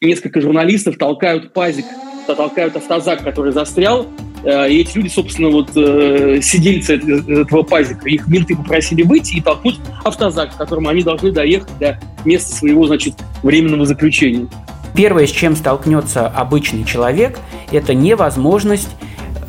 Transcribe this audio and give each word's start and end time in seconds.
несколько 0.00 0.40
журналистов 0.40 0.96
толкают 0.98 1.52
пазик, 1.52 1.86
толкают 2.26 2.76
автозак, 2.76 3.22
который 3.22 3.52
застрял, 3.52 4.06
э, 4.44 4.70
и 4.70 4.80
эти 4.80 4.96
люди, 4.96 5.08
собственно, 5.08 5.48
вот 5.48 5.70
э, 5.76 6.40
сидельцы 6.42 6.96
этого 6.96 7.62
пазика. 7.62 8.08
Их 8.08 8.26
менты 8.28 8.56
попросили 8.56 9.02
выйти 9.02 9.36
и 9.36 9.40
толкнуть 9.40 9.78
автозак, 10.04 10.54
к 10.54 10.56
которому 10.56 10.88
они 10.88 11.02
должны 11.02 11.30
доехать 11.30 11.78
до 11.78 11.98
места 12.24 12.54
своего, 12.54 12.86
значит, 12.86 13.14
временного 13.42 13.86
заключения. 13.86 14.48
Первое, 14.94 15.26
с 15.26 15.30
чем 15.30 15.56
столкнется 15.56 16.26
обычный 16.26 16.84
человек, 16.84 17.38
это 17.70 17.94
невозможность 17.94 18.90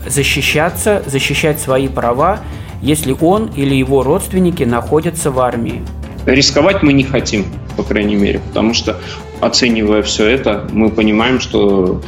защищаться, 0.05 1.03
защищать 1.05 1.59
свои 1.59 1.87
права, 1.87 2.39
если 2.81 3.15
он 3.19 3.47
или 3.55 3.75
его 3.75 4.03
родственники 4.03 4.63
находятся 4.63 5.31
в 5.31 5.39
армии. 5.39 5.83
Рисковать 6.25 6.83
мы 6.83 6.93
не 6.93 7.03
хотим, 7.03 7.45
по 7.77 7.83
крайней 7.83 8.15
мере, 8.15 8.39
потому 8.39 8.73
что, 8.73 8.99
оценивая 9.41 10.01
все 10.03 10.27
это, 10.27 10.67
мы 10.71 10.89
понимаем, 10.89 11.39
что 11.39 12.01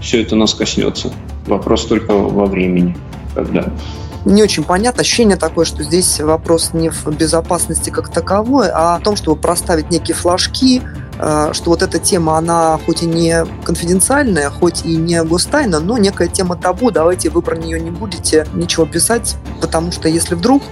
все 0.00 0.22
это 0.22 0.36
нас 0.36 0.54
коснется. 0.54 1.12
Вопрос 1.46 1.86
только 1.86 2.12
во 2.12 2.46
времени, 2.46 2.96
когда 3.34 3.72
не 4.24 4.42
очень 4.42 4.64
понятно. 4.64 5.00
Ощущение 5.00 5.36
такое, 5.36 5.64
что 5.64 5.82
здесь 5.82 6.20
вопрос 6.20 6.70
не 6.72 6.90
в 6.90 7.06
безопасности 7.06 7.90
как 7.90 8.10
таковой, 8.10 8.68
а 8.70 8.96
о 8.96 9.00
том, 9.00 9.16
чтобы 9.16 9.40
проставить 9.40 9.90
некие 9.90 10.14
флажки, 10.14 10.82
э, 11.18 11.50
что 11.52 11.70
вот 11.70 11.82
эта 11.82 11.98
тема, 11.98 12.36
она 12.36 12.78
хоть 12.84 13.02
и 13.02 13.06
не 13.06 13.46
конфиденциальная, 13.64 14.50
хоть 14.50 14.84
и 14.84 14.96
не 14.96 15.22
гостайна, 15.24 15.80
но 15.80 15.96
некая 15.96 16.28
тема 16.28 16.56
табу, 16.56 16.90
давайте 16.90 17.30
вы 17.30 17.40
про 17.42 17.56
нее 17.56 17.80
не 17.80 17.90
будете 17.90 18.46
ничего 18.52 18.84
писать, 18.84 19.36
потому 19.60 19.90
что 19.92 20.08
если 20.08 20.34
вдруг, 20.34 20.62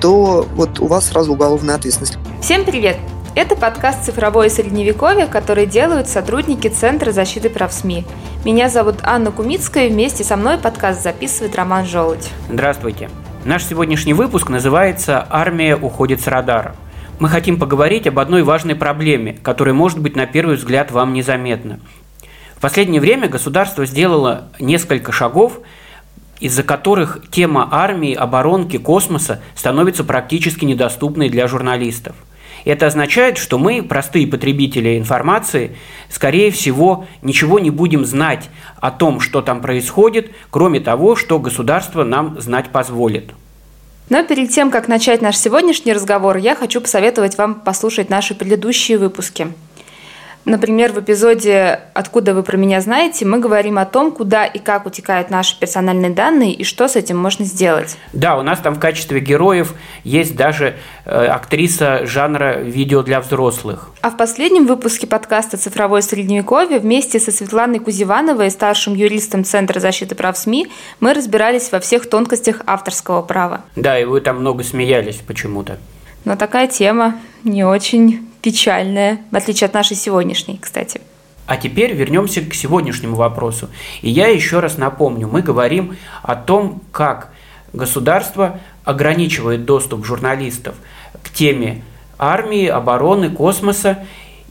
то 0.00 0.46
вот 0.54 0.78
у 0.80 0.86
вас 0.86 1.06
сразу 1.06 1.32
уголовная 1.32 1.76
ответственность. 1.76 2.18
Всем 2.42 2.64
привет! 2.64 2.96
Это 3.36 3.54
подкаст 3.54 4.06
«Цифровое 4.06 4.48
средневековье», 4.48 5.26
который 5.26 5.64
делают 5.64 6.08
сотрудники 6.08 6.66
Центра 6.66 7.12
защиты 7.12 7.48
прав 7.48 7.72
СМИ. 7.72 8.04
Меня 8.44 8.68
зовут 8.68 8.96
Анна 9.04 9.30
Кумицкая, 9.30 9.86
и 9.86 9.90
вместе 9.90 10.24
со 10.24 10.36
мной 10.36 10.58
подкаст 10.58 11.00
записывает 11.04 11.54
Роман 11.54 11.86
Желудь. 11.86 12.28
Здравствуйте. 12.50 13.08
Наш 13.44 13.64
сегодняшний 13.64 14.14
выпуск 14.14 14.48
называется 14.48 15.24
«Армия 15.30 15.76
уходит 15.76 16.20
с 16.20 16.26
радара». 16.26 16.74
Мы 17.20 17.28
хотим 17.28 17.56
поговорить 17.56 18.08
об 18.08 18.18
одной 18.18 18.42
важной 18.42 18.74
проблеме, 18.74 19.38
которая 19.44 19.74
может 19.74 20.00
быть 20.00 20.16
на 20.16 20.26
первый 20.26 20.56
взгляд 20.56 20.90
вам 20.90 21.12
незаметна. 21.12 21.78
В 22.56 22.60
последнее 22.60 23.00
время 23.00 23.28
государство 23.28 23.86
сделало 23.86 24.48
несколько 24.58 25.12
шагов, 25.12 25.60
из-за 26.40 26.64
которых 26.64 27.20
тема 27.30 27.68
армии, 27.70 28.12
оборонки, 28.12 28.76
космоса 28.76 29.40
становится 29.54 30.02
практически 30.02 30.64
недоступной 30.64 31.28
для 31.28 31.46
журналистов– 31.46 32.16
это 32.64 32.86
означает, 32.86 33.38
что 33.38 33.58
мы, 33.58 33.82
простые 33.82 34.26
потребители 34.26 34.98
информации, 34.98 35.76
скорее 36.08 36.50
всего, 36.50 37.06
ничего 37.22 37.58
не 37.58 37.70
будем 37.70 38.04
знать 38.04 38.48
о 38.80 38.90
том, 38.90 39.20
что 39.20 39.42
там 39.42 39.60
происходит, 39.60 40.30
кроме 40.50 40.80
того, 40.80 41.16
что 41.16 41.38
государство 41.38 42.04
нам 42.04 42.40
знать 42.40 42.70
позволит. 42.70 43.30
Но 44.08 44.24
перед 44.24 44.50
тем, 44.50 44.70
как 44.70 44.88
начать 44.88 45.22
наш 45.22 45.36
сегодняшний 45.36 45.92
разговор, 45.92 46.36
я 46.36 46.56
хочу 46.56 46.80
посоветовать 46.80 47.38
вам 47.38 47.54
послушать 47.54 48.10
наши 48.10 48.34
предыдущие 48.34 48.98
выпуски– 48.98 49.48
Например, 50.44 50.92
в 50.92 51.00
эпизоде 51.00 51.80
«Откуда 51.92 52.34
вы 52.34 52.42
про 52.42 52.56
меня 52.56 52.80
знаете» 52.80 53.26
мы 53.26 53.38
говорим 53.38 53.78
о 53.78 53.84
том, 53.84 54.10
куда 54.10 54.46
и 54.46 54.58
как 54.58 54.86
утекают 54.86 55.30
наши 55.30 55.58
персональные 55.58 56.10
данные 56.10 56.54
и 56.54 56.64
что 56.64 56.88
с 56.88 56.96
этим 56.96 57.18
можно 57.18 57.44
сделать. 57.44 57.96
Да, 58.12 58.38
у 58.38 58.42
нас 58.42 58.58
там 58.60 58.74
в 58.74 58.80
качестве 58.80 59.20
героев 59.20 59.74
есть 60.02 60.36
даже 60.36 60.76
э, 61.04 61.26
актриса 61.26 62.06
жанра 62.06 62.60
видео 62.60 63.02
для 63.02 63.20
взрослых. 63.20 63.90
А 64.00 64.10
в 64.10 64.16
последнем 64.16 64.66
выпуске 64.66 65.06
подкаста 65.06 65.58
«Цифровое 65.58 66.00
средневековье» 66.00 66.78
вместе 66.78 67.20
со 67.20 67.30
Светланой 67.30 67.78
Кузевановой, 67.78 68.50
старшим 68.50 68.94
юристом 68.94 69.44
Центра 69.44 69.78
защиты 69.78 70.14
прав 70.14 70.38
СМИ, 70.38 70.68
мы 71.00 71.12
разбирались 71.12 71.70
во 71.70 71.80
всех 71.80 72.08
тонкостях 72.08 72.62
авторского 72.66 73.20
права. 73.20 73.62
Да, 73.76 73.98
и 73.98 74.04
вы 74.04 74.20
там 74.22 74.40
много 74.40 74.64
смеялись 74.64 75.16
почему-то. 75.16 75.78
Но 76.24 76.36
такая 76.36 76.66
тема 76.66 77.16
не 77.44 77.64
очень 77.64 78.29
печальная, 78.42 79.18
в 79.30 79.36
отличие 79.36 79.66
от 79.66 79.74
нашей 79.74 79.96
сегодняшней, 79.96 80.58
кстати. 80.60 81.00
А 81.46 81.56
теперь 81.56 81.92
вернемся 81.92 82.42
к 82.42 82.54
сегодняшнему 82.54 83.16
вопросу. 83.16 83.68
И 84.02 84.10
я 84.10 84.28
еще 84.28 84.60
раз 84.60 84.78
напомню, 84.78 85.26
мы 85.26 85.42
говорим 85.42 85.96
о 86.22 86.36
том, 86.36 86.80
как 86.92 87.32
государство 87.72 88.60
ограничивает 88.84 89.64
доступ 89.64 90.04
журналистов 90.04 90.76
к 91.22 91.30
теме 91.30 91.82
армии, 92.18 92.66
обороны, 92.66 93.30
космоса, 93.30 94.04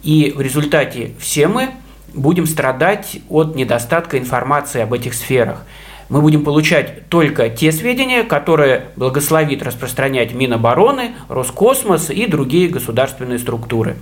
и 0.04 0.34
в 0.36 0.42
результате 0.42 1.14
все 1.20 1.48
мы 1.48 1.70
будем 2.14 2.48
страдать 2.48 3.20
от 3.30 3.56
недостатка 3.56 4.18
информации 4.18 4.82
об 4.82 4.94
этих 4.94 5.14
сферах 5.14 5.64
мы 6.10 6.22
будем 6.22 6.44
получать 6.44 7.08
только 7.10 7.50
те 7.50 7.72
сведения, 7.72 8.24
которые 8.24 8.86
благословит 8.96 9.64
распространять 9.64 10.34
Минобороны, 10.34 11.14
Роскосмос 11.30 12.10
и 12.10 12.26
другие 12.26 12.68
государственные 12.70 13.40
структуры. 13.40 13.96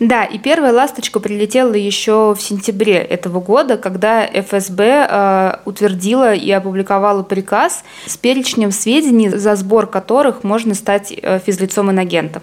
Да, 0.00 0.24
и 0.24 0.38
первая 0.38 0.72
ласточка 0.72 1.20
прилетела 1.20 1.72
еще 1.74 2.34
в 2.34 2.42
сентябре 2.42 2.96
этого 2.96 3.40
года, 3.40 3.76
когда 3.76 4.26
ФСБ 4.26 5.06
э, 5.08 5.52
утвердила 5.64 6.34
и 6.34 6.50
опубликовала 6.50 7.22
приказ 7.22 7.84
с 8.04 8.16
перечнем 8.16 8.72
сведений, 8.72 9.28
за 9.28 9.54
сбор 9.54 9.86
которых 9.86 10.42
можно 10.42 10.74
стать 10.74 11.14
э, 11.16 11.38
физлицом-инагентом. 11.38 12.42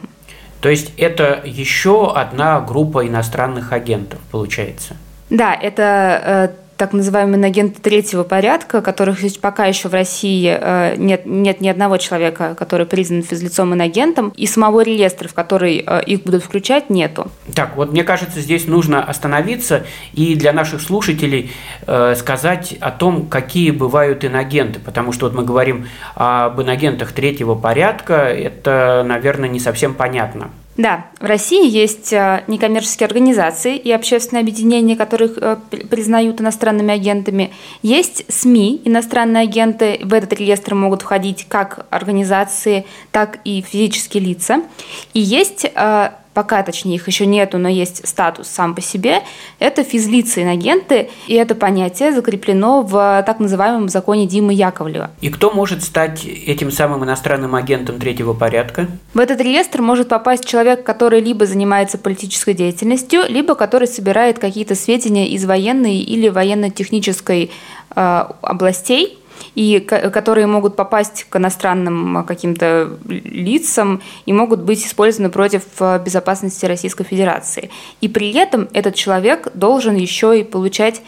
То 0.62 0.70
есть 0.70 0.94
это 0.98 1.42
еще 1.44 2.14
одна 2.14 2.62
группа 2.62 3.06
иностранных 3.06 3.74
агентов, 3.74 4.20
получается? 4.32 4.96
Да, 5.30 5.54
это 5.54 6.22
э, 6.24 6.61
так 6.82 6.94
называемые 6.94 7.46
агенты 7.46 7.80
третьего 7.80 8.24
порядка, 8.24 8.82
которых 8.82 9.20
пока 9.40 9.66
еще 9.68 9.88
в 9.88 9.94
России 9.94 10.50
э, 10.52 10.96
нет, 10.98 11.28
нет 11.28 11.62
ни 11.62 11.68
одного 11.68 11.98
человека, 11.98 12.56
который 12.58 12.88
признан 12.88 13.22
физлицом 13.22 13.76
инагентом, 13.76 14.30
и 14.30 14.48
самого 14.48 14.82
реестра, 14.82 15.28
в 15.28 15.36
который 15.36 15.84
э, 15.86 16.04
их 16.08 16.24
будут 16.24 16.44
включать, 16.44 16.90
нету. 16.90 17.30
Так, 17.54 17.76
вот 17.76 17.92
мне 17.92 18.04
кажется, 18.04 18.40
здесь 18.40 18.66
нужно 18.66 19.04
остановиться 19.04 19.86
и 20.14 20.34
для 20.34 20.54
наших 20.54 20.82
слушателей 20.82 21.52
э, 21.86 22.16
сказать 22.18 22.74
о 22.82 22.90
том, 22.90 23.28
какие 23.28 23.70
бывают 23.70 24.26
инагенты, 24.26 24.80
потому 24.80 25.12
что 25.12 25.28
вот 25.28 25.36
мы 25.36 25.44
говорим 25.44 25.86
об 26.16 26.60
инагентах 26.64 27.12
третьего 27.12 27.54
порядка, 27.54 28.16
это, 28.24 29.04
наверное, 29.06 29.50
не 29.50 29.60
совсем 29.60 29.94
понятно. 29.94 30.50
Да, 30.78 31.08
в 31.20 31.26
России 31.26 31.70
есть 31.70 32.14
э, 32.14 32.44
некоммерческие 32.48 33.08
организации 33.08 33.76
и 33.76 33.92
общественные 33.92 34.42
объединения, 34.42 34.96
которых 34.96 35.38
э, 35.38 35.58
признают 35.90 36.40
иностранными 36.40 36.94
агентами. 36.94 37.52
Есть 37.82 38.24
СМИ, 38.30 38.82
иностранные 38.86 39.44
агенты. 39.44 40.00
В 40.02 40.14
этот 40.14 40.32
реестр 40.34 40.76
могут 40.76 41.02
входить 41.02 41.46
как 41.50 41.86
организации, 41.90 42.86
так 43.12 43.40
и 43.44 43.62
физические 43.62 44.24
лица. 44.24 44.62
И 45.14 45.20
есть 45.20 45.66
э, 45.66 46.12
пока, 46.34 46.64
точнее, 46.64 46.96
их 46.96 47.08
еще 47.08 47.26
нету, 47.26 47.58
но 47.58 47.70
есть 47.70 48.08
статус 48.08 48.48
сам 48.48 48.76
по 48.76 48.82
себе, 48.82 49.22
это 49.60 49.84
физлицы 49.84 50.44
инагенты, 50.44 51.10
и 51.28 51.34
это 51.36 51.56
понятие 51.56 52.14
закреплено 52.14 52.82
в 52.82 53.24
так 53.26 53.40
называемом 53.40 53.90
законе 53.90 54.28
Димы 54.28 54.54
Яковлева. 54.54 55.12
И 55.22 55.30
кто 55.30 55.52
может 55.52 55.84
стать 55.84 56.26
этим 56.26 56.72
самым 56.72 57.04
иностранным 57.04 57.56
агентом 57.56 58.00
третьего 58.00 58.34
порядка? 58.34 58.88
В 59.14 59.20
этот 59.20 59.42
реестр 59.42 59.82
может 59.82 60.10
попасть 60.10 60.46
человек, 60.46 60.84
который 60.84 61.22
либо 61.22 61.46
занимается 61.46 61.98
политической 61.98 62.54
деятельностью, 62.54 63.22
либо 63.28 63.56
который 63.56 63.88
собирает 63.88 64.40
какие-то 64.40 64.76
сведения 64.76 65.30
из 65.30 65.46
военной 65.46 65.98
или 65.98 66.30
военно-технической 66.30 67.52
э, 67.96 68.26
областей, 68.42 69.21
и 69.56 69.80
которые 69.80 70.48
могут 70.48 70.76
попасть 70.76 71.26
к 71.30 71.36
иностранным 71.36 72.18
а, 72.18 72.24
каким-то 72.24 72.98
лицам 73.08 74.02
и 74.26 74.34
могут 74.34 74.62
быть 74.62 74.86
использованы 74.86 75.30
против 75.30 75.64
а, 75.80 76.00
безопасности 76.00 76.66
Российской 76.66 77.04
Федерации. 77.04 77.70
И 78.00 78.08
при 78.08 78.32
этом 78.34 78.70
этот 78.74 78.96
человек 78.96 79.50
должен 79.54 79.96
еще 79.96 80.40
и 80.40 80.44
получать 80.44 81.02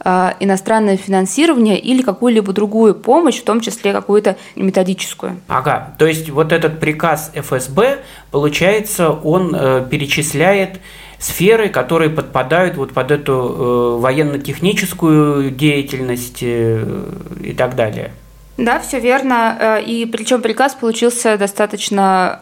а, 0.00 0.36
иностранное 0.38 0.96
финансирование 0.96 1.78
или 1.78 2.02
какую-либо 2.02 2.52
другую 2.52 2.94
помощь, 2.94 3.40
в 3.40 3.44
том 3.44 3.60
числе 3.60 3.92
какую-то 3.92 4.36
методическую. 4.54 5.40
Ага, 5.48 5.94
то 5.98 6.06
есть 6.06 6.30
вот 6.30 6.52
этот 6.52 6.78
приказ 6.78 7.32
ФСБ, 7.34 7.98
получается, 8.30 9.10
он 9.10 9.54
э, 9.54 9.86
перечисляет 9.90 10.80
сферы, 11.18 11.68
которые 11.68 12.10
подпадают 12.10 12.76
вот 12.76 12.92
под 12.92 13.10
эту 13.10 13.32
э, 13.32 14.00
военно-техническую 14.00 15.50
деятельность 15.50 16.42
э, 16.42 17.12
и 17.42 17.52
так 17.52 17.74
далее. 17.74 18.12
Да, 18.58 18.80
все 18.80 18.98
верно. 18.98 19.56
Э, 19.58 19.82
и 19.82 20.04
причем 20.04 20.42
приказ 20.42 20.74
получился 20.74 21.38
достаточно 21.38 22.40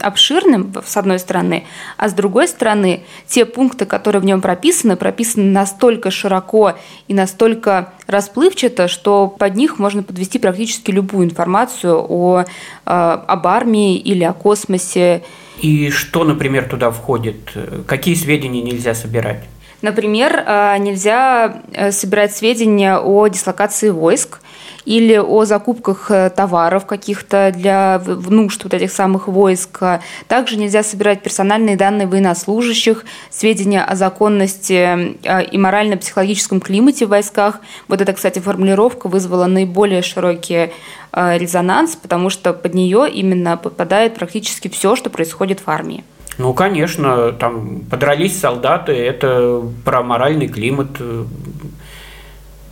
э, 0.00 0.04
обширным, 0.06 0.72
с 0.86 0.96
одной 0.96 1.18
стороны, 1.18 1.66
а 1.96 2.08
с 2.08 2.12
другой 2.12 2.46
стороны, 2.46 3.02
те 3.26 3.44
пункты, 3.44 3.84
которые 3.84 4.22
в 4.22 4.24
нем 4.24 4.40
прописаны, 4.40 4.96
прописаны 4.96 5.50
настолько 5.50 6.12
широко 6.12 6.74
и 7.08 7.14
настолько 7.14 7.92
расплывчато, 8.06 8.86
что 8.86 9.26
под 9.26 9.56
них 9.56 9.80
можно 9.80 10.04
подвести 10.04 10.38
практически 10.38 10.92
любую 10.92 11.26
информацию 11.26 12.06
о, 12.08 12.42
э, 12.42 12.44
об 12.86 13.46
армии 13.48 13.96
или 13.96 14.22
о 14.22 14.34
космосе 14.34 15.24
и 15.60 15.90
что, 15.90 16.24
например, 16.24 16.64
туда 16.68 16.90
входит? 16.90 17.52
Какие 17.86 18.14
сведения 18.14 18.62
нельзя 18.62 18.94
собирать? 18.94 19.44
Например, 19.80 20.42
а, 20.44 20.76
нельзя 20.78 21.62
э, 21.72 21.92
собирать 21.92 22.34
сведения 22.34 22.98
о 22.98 23.28
дислокации 23.28 23.90
войск 23.90 24.40
или 24.84 25.16
о 25.16 25.44
закупках 25.44 26.10
э, 26.10 26.30
товаров 26.30 26.84
каких-то 26.84 27.52
для 27.54 28.02
нужд 28.04 28.64
вот 28.64 28.74
этих 28.74 28.90
самых 28.90 29.28
войск. 29.28 29.80
Также 30.26 30.56
нельзя 30.56 30.82
собирать 30.82 31.22
персональные 31.22 31.76
данные 31.76 32.08
военнослужащих, 32.08 33.04
сведения 33.30 33.84
о 33.84 33.94
законности 33.94 35.16
э, 35.22 35.44
и 35.44 35.56
морально-психологическом 35.58 36.60
климате 36.60 37.06
в 37.06 37.10
войсках. 37.10 37.60
Вот 37.86 38.00
эта, 38.00 38.12
кстати, 38.12 38.40
формулировка 38.40 39.06
вызвала 39.06 39.46
наиболее 39.46 40.02
широкий 40.02 40.72
резонанс, 41.10 41.96
потому 41.96 42.28
что 42.28 42.52
под 42.52 42.74
нее 42.74 43.08
именно 43.10 43.56
попадает 43.56 44.14
практически 44.14 44.68
все, 44.68 44.94
что 44.94 45.08
происходит 45.08 45.60
в 45.64 45.70
армии. 45.70 46.04
Ну, 46.38 46.54
конечно, 46.54 47.32
там 47.32 47.80
подрались 47.90 48.38
солдаты, 48.38 48.92
это 48.92 49.62
про 49.84 50.02
моральный 50.02 50.48
климат. 50.48 50.88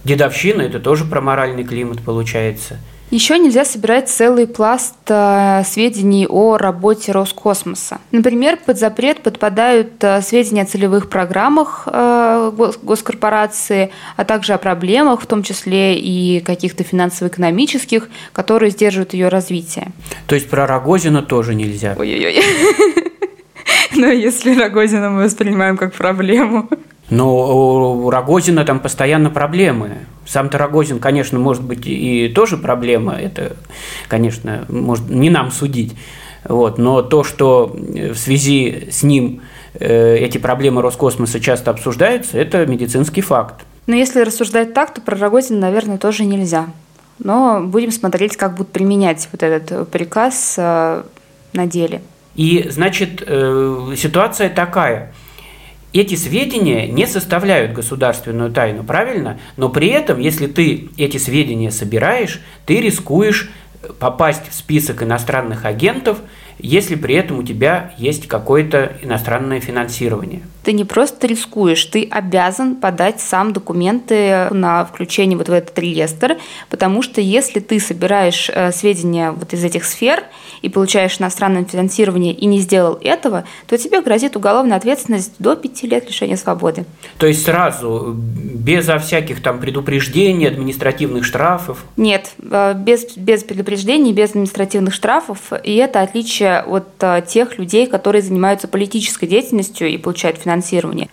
Дедовщина– 0.05 0.63
это 0.63 0.79
тоже 0.79 1.05
про 1.05 1.21
моральный 1.21 1.65
климат 1.65 2.01
получается. 2.01 2.79
Еще 3.11 3.39
нельзя 3.39 3.65
собирать 3.65 4.09
целый 4.09 4.49
пласт 4.49 4.97
э, 5.07 5.63
сведений 5.65 6.27
о 6.29 6.57
работе 6.57 7.13
Роскосмоса. 7.13 8.01
Например, 8.11 8.57
под 8.57 8.79
запрет 8.79 9.23
подпадают 9.23 10.03
э, 10.03 10.21
сведения 10.23 10.63
о 10.63 10.67
целевых 10.67 11.09
программах 11.09 11.87
э, 11.87 12.51
госкорпорации, 12.83 13.93
а 14.17 14.25
также 14.25 14.55
о 14.55 14.59
проблемах, 14.59 15.23
в 15.23 15.27
том 15.27 15.45
числе 15.45 15.97
и 15.97 16.41
каких-то 16.41 16.83
финансово-экономических, 16.83 18.09
которые 18.33 18.73
сдерживают 18.73 19.15
ее 19.15 19.29
развитие. 19.29 19.93
То 20.27 20.35
есть 20.35 20.51
про 20.51 20.67
Рогозина 20.67 21.23
тоже 21.23 21.55
нельзя? 21.55 21.95
Ой-ой-ой. 21.97 22.43
Но 23.97 24.07
если 24.07 24.59
Рогозина 24.59 25.11
мы 25.11 25.25
воспринимаем 25.25 25.77
как 25.77 25.95
проблему. 25.95 26.69
Но 27.09 28.05
у 28.05 28.11
Рогозина 28.11 28.65
там 28.65 28.81
постоянно 28.81 29.31
проблемы. 29.31 29.99
Сам-то 30.27 30.59
Рогозин, 30.59 30.99
конечно, 30.99 31.39
может 31.39 31.63
быть 31.63 31.87
и 31.87 32.29
тоже 32.29 32.57
проблема. 32.57 33.15
Это, 33.15 33.57
конечно, 34.09 34.65
может 34.69 35.09
не 35.09 35.31
нам 35.31 35.51
судить. 35.51 35.97
Вот. 36.45 36.79
Но 36.79 37.03
то, 37.03 37.23
что 37.23 37.75
в 37.77 38.17
связи 38.17 38.89
с 38.91 39.03
ним 39.03 39.43
э, 39.75 40.17
эти 40.17 40.39
проблемы 40.39 40.83
Роскосмоса 40.83 41.39
часто 41.41 41.71
обсуждаются, 41.71 42.39
это 42.39 42.67
медицинский 42.67 43.21
факт. 43.21 43.65
Но 43.87 43.95
если 43.95 44.23
рассуждать 44.23 44.75
так, 44.75 44.93
то 44.93 45.01
про 45.01 45.17
Рогозина, 45.17 45.61
наверное, 45.61 45.99
тоже 45.99 46.25
нельзя. 46.25 46.67
Но 47.19 47.61
будем 47.63 47.93
смотреть, 47.93 48.37
как 48.37 48.57
будут 48.57 48.73
применять 48.73 49.29
вот 49.31 49.43
этот 49.43 49.89
приказ 49.91 50.57
э, 50.59 51.03
на 51.53 51.67
деле. 51.67 52.03
И, 52.37 52.67
значит, 52.69 53.23
э, 53.27 53.95
ситуация 53.97 54.51
такая. 54.51 55.13
Эти 55.93 56.15
сведения 56.15 56.87
не 56.87 57.07
составляют 57.07 57.73
государственную 57.73 58.53
тайну, 58.53 58.85
правильно? 58.85 59.39
Но 59.57 59.71
при 59.71 59.89
этом, 59.89 60.21
если 60.21 60.47
ты 60.47 60.91
эти 60.99 61.17
сведения 61.17 61.71
собираешь, 61.71 62.43
ты 62.67 62.81
рискуешь 62.81 63.51
попасть 63.99 64.49
в 64.51 64.55
список 64.55 65.03
иностранных 65.03 65.65
агентов, 65.65 66.19
если 66.59 66.95
при 66.95 67.15
этом 67.15 67.39
у 67.39 67.43
тебя 67.43 67.95
есть 67.97 68.29
какое-то 68.29 68.97
иностранное 69.03 69.61
финансирование. 69.61 70.43
Ты 70.67 70.73
не 70.73 70.85
просто 70.85 71.27
рискуешь, 71.27 71.85
ты 71.85 72.09
обязан 72.11 72.77
подать 72.77 73.21
сам 73.21 73.53
документы 73.53 74.49
на 74.51 74.85
включение 74.85 75.39
вот 75.39 75.49
в 75.49 75.53
этот 75.53 75.79
реестр, 75.79 76.37
потому 76.69 77.03
что 77.03 77.21
если 77.21 77.61
ты 77.61 77.81
собираешь 77.81 78.51
э, 78.53 78.73
сведения 78.73 79.31
вот 79.31 79.53
из 79.53 79.65
этих 79.65 79.85
сфер 79.85 80.25
и 80.63 80.69
получаешь 80.69 81.21
иностранное 81.21 81.65
финансирование 81.65 82.35
и 82.35 82.45
не 82.47 82.59
сделал 82.59 82.99
этого, 83.01 83.45
то 83.67 83.79
тебе 83.79 84.03
грозит 84.03 84.37
уголовная 84.37 84.77
ответственность 84.77 85.35
до 85.39 85.57
пяти 85.57 85.87
лет 85.87 86.09
лишения 86.09 86.37
свободы. 86.37 86.85
То 87.19 87.27
есть 87.27 87.45
сразу, 87.45 88.15
безо 88.17 88.99
всяких 88.99 89.43
там 89.43 89.61
предупреждений, 89.61 90.49
административных 90.49 91.25
штрафов? 91.25 91.85
Нет, 91.97 92.33
э, 92.43 92.75
без, 92.75 93.17
без 93.17 93.45
предупреждений, 93.45 94.13
без 94.13 94.31
административных 94.31 94.93
штрафов, 94.93 95.53
и 95.63 95.77
это 95.77 96.03
отличие 96.03 96.27
отличие 96.27 96.61
от 96.61 96.89
э, 97.01 97.23
тех 97.27 97.59
людей, 97.59 97.87
которые 97.87 98.23
занимаются 98.23 98.69
политической 98.69 99.27
деятельностью 99.27 99.89
и 99.89 99.97
получают 99.97 100.39
финансирование. 100.39 100.56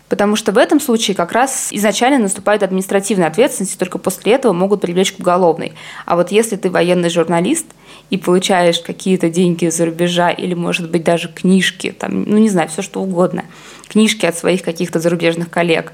Потому 0.10 0.36
что 0.36 0.52
в 0.52 0.58
этом 0.58 0.80
случае 0.80 1.16
как 1.16 1.32
раз 1.32 1.70
изначально 1.72 2.20
наступает 2.20 2.64
административная 2.64 3.28
ответственность, 3.28 3.76
и 3.76 3.78
только 3.78 3.98
после 3.98 4.34
этого 4.34 4.54
могут 4.54 4.82
привлечь 4.82 5.14
к 5.14 5.20
уголовной. 5.20 5.74
А 6.06 6.16
вот 6.16 6.32
если 6.32 6.56
ты 6.56 6.70
военный 6.70 7.10
журналист 7.10 7.66
и 8.10 8.18
получаешь 8.18 8.80
какие-то 8.80 9.30
деньги 9.30 9.66
из-за 9.66 9.86
рубежа 9.86 10.30
или, 10.30 10.54
может 10.54 10.92
быть, 10.92 11.04
даже 11.04 11.30
книжки, 11.30 11.92
там, 11.92 12.24
ну 12.24 12.38
не 12.38 12.50
знаю, 12.50 12.70
все 12.70 12.82
что 12.82 13.02
угодно, 13.02 13.46
книжки 13.88 14.26
от 14.26 14.38
своих 14.38 14.64
каких-то 14.64 15.00
зарубежных 15.00 15.50
коллег, 15.50 15.94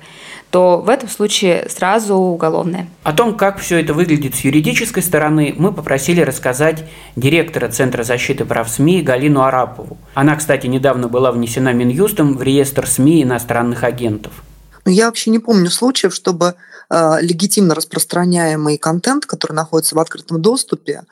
то 0.51 0.77
в 0.77 0.89
этом 0.89 1.09
случае 1.09 1.67
сразу 1.69 2.15
уголовное. 2.15 2.89
О 3.03 3.13
том, 3.13 3.37
как 3.37 3.59
все 3.59 3.79
это 3.79 3.93
выглядит 3.93 4.35
с 4.35 4.39
юридической 4.39 5.03
стороны, 5.03 5.53
мы 5.57 5.71
попросили 5.71 6.21
рассказать 6.21 6.85
директора 7.15 7.69
Центра 7.69 8.03
защиты 8.03 8.45
прав 8.45 8.69
СМИ 8.69 9.01
Галину 9.01 9.41
Арапову. 9.41 9.97
Она, 10.15 10.35
кстати, 10.35 10.67
недавно 10.67 11.07
была 11.07 11.31
внесена 11.31 11.71
Минюстом 11.73 12.35
в 12.35 12.41
реестр 12.41 12.87
СМИ 12.87 13.23
иностранных 13.23 13.83
агентов. 13.83 14.33
Ну, 14.85 14.91
я 14.91 15.05
вообще 15.05 15.29
не 15.29 15.39
помню 15.39 15.69
случаев, 15.69 16.15
чтобы 16.15 16.55
э, 16.89 17.17
легитимно 17.21 17.75
распространяемый 17.75 18.77
контент, 18.77 19.25
который 19.25 19.53
находится 19.53 19.95
в 19.95 19.99
открытом 19.99 20.41
доступе, 20.41 21.03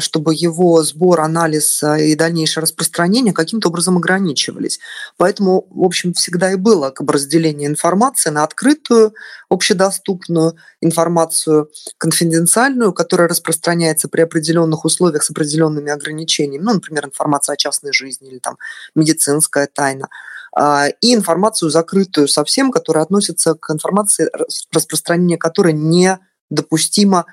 чтобы 0.00 0.34
его 0.34 0.82
сбор, 0.82 1.20
анализ 1.20 1.82
а, 1.82 1.98
и 1.98 2.14
дальнейшее 2.14 2.62
распространение 2.62 3.34
каким-то 3.34 3.68
образом 3.68 3.96
ограничивались. 3.96 4.78
Поэтому, 5.16 5.66
в 5.70 5.82
общем, 5.82 6.12
всегда 6.12 6.52
и 6.52 6.56
было 6.56 6.90
как 6.90 7.06
бы 7.06 7.12
разделение 7.12 7.68
информации 7.68 8.30
на 8.30 8.44
открытую, 8.44 9.14
общедоступную 9.48 10.56
информацию, 10.80 11.70
конфиденциальную, 11.98 12.92
которая 12.92 13.28
распространяется 13.28 14.08
при 14.08 14.20
определенных 14.20 14.84
условиях 14.84 15.24
с 15.24 15.30
определенными 15.30 15.90
ограничениями, 15.90 16.62
ну, 16.62 16.74
например, 16.74 17.06
информация 17.06 17.54
о 17.54 17.56
частной 17.56 17.92
жизни 17.92 18.28
или 18.28 18.38
там 18.38 18.58
медицинская 18.94 19.68
тайна, 19.72 20.08
а, 20.54 20.86
и 21.00 21.14
информацию 21.14 21.70
закрытую 21.70 22.28
совсем, 22.28 22.70
которая 22.70 23.04
относится 23.04 23.54
к 23.54 23.70
информации, 23.72 24.30
распространение 24.72 25.38
которой 25.38 25.72
недопустимо 25.72 27.26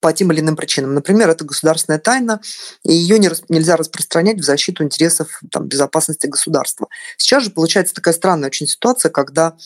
по 0.00 0.12
тем 0.12 0.32
или 0.32 0.40
иным 0.40 0.56
причинам. 0.56 0.94
Например, 0.94 1.28
это 1.28 1.44
государственная 1.44 1.98
тайна, 1.98 2.40
и 2.84 2.92
ее 2.92 3.18
не, 3.18 3.30
нельзя 3.48 3.76
распространять 3.76 4.38
в 4.40 4.44
защиту 4.44 4.82
интересов 4.82 5.40
там, 5.50 5.66
безопасности 5.66 6.26
государства. 6.26 6.88
Сейчас 7.16 7.44
же 7.44 7.50
получается 7.50 7.94
такая 7.94 8.14
странная 8.14 8.48
очень 8.48 8.66
ситуация, 8.66 9.10
когда 9.10 9.56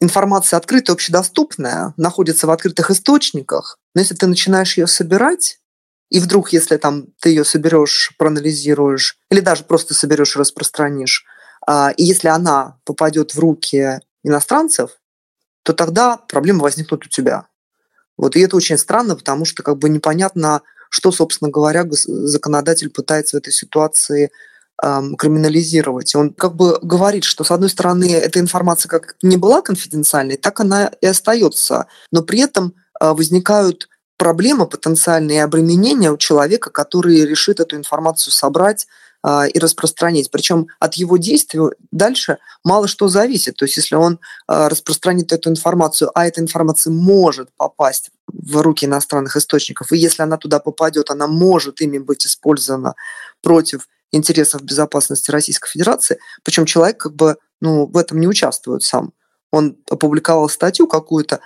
информация 0.00 0.56
открытая, 0.58 0.94
общедоступная, 0.94 1.94
находится 1.96 2.46
в 2.46 2.50
открытых 2.50 2.90
источниках, 2.90 3.78
но 3.94 4.00
если 4.00 4.14
ты 4.14 4.26
начинаешь 4.26 4.76
ее 4.76 4.86
собирать, 4.86 5.58
и 6.10 6.18
вдруг, 6.18 6.52
если 6.52 6.76
там 6.76 7.06
ты 7.20 7.30
ее 7.30 7.44
соберешь, 7.44 8.12
проанализируешь, 8.18 9.16
или 9.30 9.40
даже 9.40 9.64
просто 9.64 9.94
соберешь 9.94 10.34
и 10.34 10.38
распространишь, 10.38 11.24
а, 11.66 11.92
и 11.96 12.02
если 12.02 12.28
она 12.28 12.78
попадет 12.84 13.34
в 13.34 13.38
руки 13.38 14.00
иностранцев, 14.24 14.90
то 15.62 15.72
тогда 15.72 16.16
проблемы 16.16 16.62
возникнут 16.62 17.06
у 17.06 17.08
тебя. 17.08 17.46
Вот, 18.20 18.36
и 18.36 18.40
это 18.40 18.54
очень 18.54 18.76
странно, 18.76 19.16
потому 19.16 19.46
что 19.46 19.62
как 19.62 19.78
бы 19.78 19.88
непонятно, 19.88 20.60
что, 20.90 21.10
собственно 21.10 21.50
говоря, 21.50 21.86
законодатель 21.90 22.90
пытается 22.90 23.36
в 23.36 23.40
этой 23.40 23.50
ситуации 23.50 24.30
эм, 24.82 25.16
криминализировать. 25.16 26.14
Он 26.14 26.34
как 26.34 26.54
бы 26.54 26.78
говорит, 26.82 27.24
что, 27.24 27.44
с 27.44 27.50
одной 27.50 27.70
стороны, 27.70 28.12
эта 28.12 28.38
информация 28.38 28.90
как 28.90 29.16
не 29.22 29.38
была 29.38 29.62
конфиденциальной, 29.62 30.36
так 30.36 30.60
она 30.60 30.92
и 31.00 31.06
остается. 31.06 31.86
Но 32.12 32.20
при 32.20 32.40
этом 32.40 32.74
э, 33.00 33.08
возникают 33.10 33.88
проблемы 34.18 34.66
потенциальные 34.66 35.42
обременения 35.42 36.12
у 36.12 36.18
человека, 36.18 36.68
который 36.68 37.24
решит 37.24 37.58
эту 37.58 37.76
информацию 37.76 38.34
собрать, 38.34 38.86
а, 39.22 39.46
и 39.46 39.58
распространить. 39.58 40.30
Причем 40.30 40.68
от 40.78 40.94
его 40.94 41.16
действий 41.16 41.60
дальше 41.90 42.38
мало 42.64 42.88
что 42.88 43.08
зависит. 43.08 43.56
То 43.56 43.64
есть 43.64 43.76
если 43.76 43.94
он 43.94 44.18
а, 44.46 44.68
распространит 44.68 45.32
эту 45.32 45.50
информацию, 45.50 46.10
а 46.14 46.26
эта 46.26 46.40
информация 46.40 46.92
может 46.92 47.50
попасть 47.56 48.10
в 48.26 48.62
руки 48.62 48.86
иностранных 48.86 49.36
источников, 49.36 49.92
и 49.92 49.98
если 49.98 50.22
она 50.22 50.36
туда 50.36 50.58
попадет, 50.58 51.10
она 51.10 51.26
может 51.26 51.80
ими 51.80 51.98
быть 51.98 52.26
использована 52.26 52.94
против 53.42 53.88
интересов 54.12 54.62
безопасности 54.62 55.30
Российской 55.30 55.70
Федерации, 55.70 56.18
причем 56.42 56.64
человек 56.64 56.98
как 56.98 57.14
бы 57.14 57.36
ну, 57.60 57.86
в 57.86 57.96
этом 57.96 58.18
не 58.20 58.26
участвует 58.26 58.82
сам. 58.82 59.12
Он 59.52 59.76
опубликовал 59.90 60.48
статью 60.48 60.86
какую-то, 60.86 61.40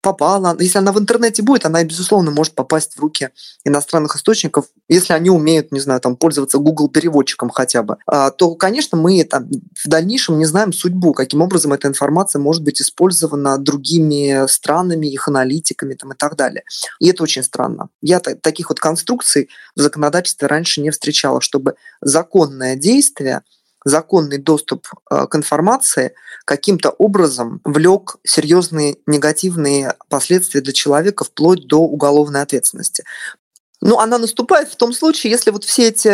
попала, 0.00 0.56
если 0.58 0.78
она 0.78 0.92
в 0.92 0.98
интернете 0.98 1.42
будет, 1.42 1.66
она, 1.66 1.82
безусловно, 1.84 2.30
может 2.30 2.54
попасть 2.54 2.94
в 2.94 3.00
руки 3.00 3.30
иностранных 3.64 4.16
источников, 4.16 4.66
если 4.88 5.12
они 5.12 5.30
умеют, 5.30 5.72
не 5.72 5.80
знаю, 5.80 6.00
там, 6.00 6.16
пользоваться 6.16 6.58
Google 6.58 6.88
переводчиком 6.88 7.50
хотя 7.50 7.82
бы, 7.82 7.98
а, 8.06 8.30
то, 8.30 8.54
конечно, 8.54 8.96
мы 8.96 9.22
там, 9.24 9.48
в 9.84 9.88
дальнейшем 9.88 10.38
не 10.38 10.46
знаем 10.46 10.72
судьбу, 10.72 11.12
каким 11.12 11.42
образом 11.42 11.72
эта 11.72 11.88
информация 11.88 12.40
может 12.40 12.62
быть 12.62 12.80
использована 12.80 13.58
другими 13.58 14.46
странами, 14.48 15.06
их 15.06 15.28
аналитиками 15.28 15.94
там, 15.94 16.12
и 16.12 16.16
так 16.16 16.36
далее. 16.36 16.64
И 16.98 17.08
это 17.08 17.22
очень 17.22 17.42
странно. 17.42 17.88
Я 18.02 18.20
таких 18.20 18.70
вот 18.70 18.80
конструкций 18.80 19.50
в 19.76 19.80
законодательстве 19.80 20.48
раньше 20.48 20.80
не 20.80 20.90
встречала, 20.90 21.40
чтобы 21.40 21.74
законное 22.00 22.76
действие 22.76 23.42
законный 23.84 24.38
доступ 24.38 24.88
э, 25.10 25.26
к 25.26 25.34
информации 25.36 26.14
каким-то 26.44 26.90
образом 26.90 27.60
влек 27.64 28.16
серьезные 28.24 28.96
негативные 29.06 29.94
последствия 30.08 30.60
для 30.60 30.72
человека 30.72 31.24
вплоть 31.24 31.66
до 31.66 31.78
уголовной 31.78 32.42
ответственности. 32.42 33.04
Ну, 33.82 33.98
она 33.98 34.18
наступает 34.18 34.68
в 34.68 34.76
том 34.76 34.92
случае, 34.92 35.30
если 35.30 35.50
вот 35.50 35.64
все 35.64 35.88
эти 35.88 36.08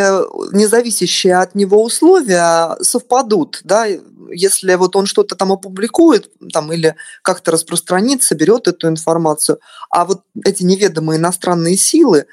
независящие 0.54 1.36
от 1.36 1.56
него 1.56 1.82
условия 1.82 2.76
совпадут, 2.80 3.60
да, 3.64 3.86
если 4.30 4.74
вот 4.74 4.94
он 4.94 5.06
что-то 5.06 5.34
там 5.34 5.52
опубликует, 5.52 6.30
там, 6.52 6.72
или 6.72 6.94
как-то 7.22 7.50
распространит, 7.50 8.22
соберет 8.22 8.68
эту 8.68 8.88
информацию, 8.88 9.58
а 9.90 10.04
вот 10.04 10.22
эти 10.44 10.62
неведомые 10.62 11.18
иностранные 11.18 11.76
силы 11.76 12.26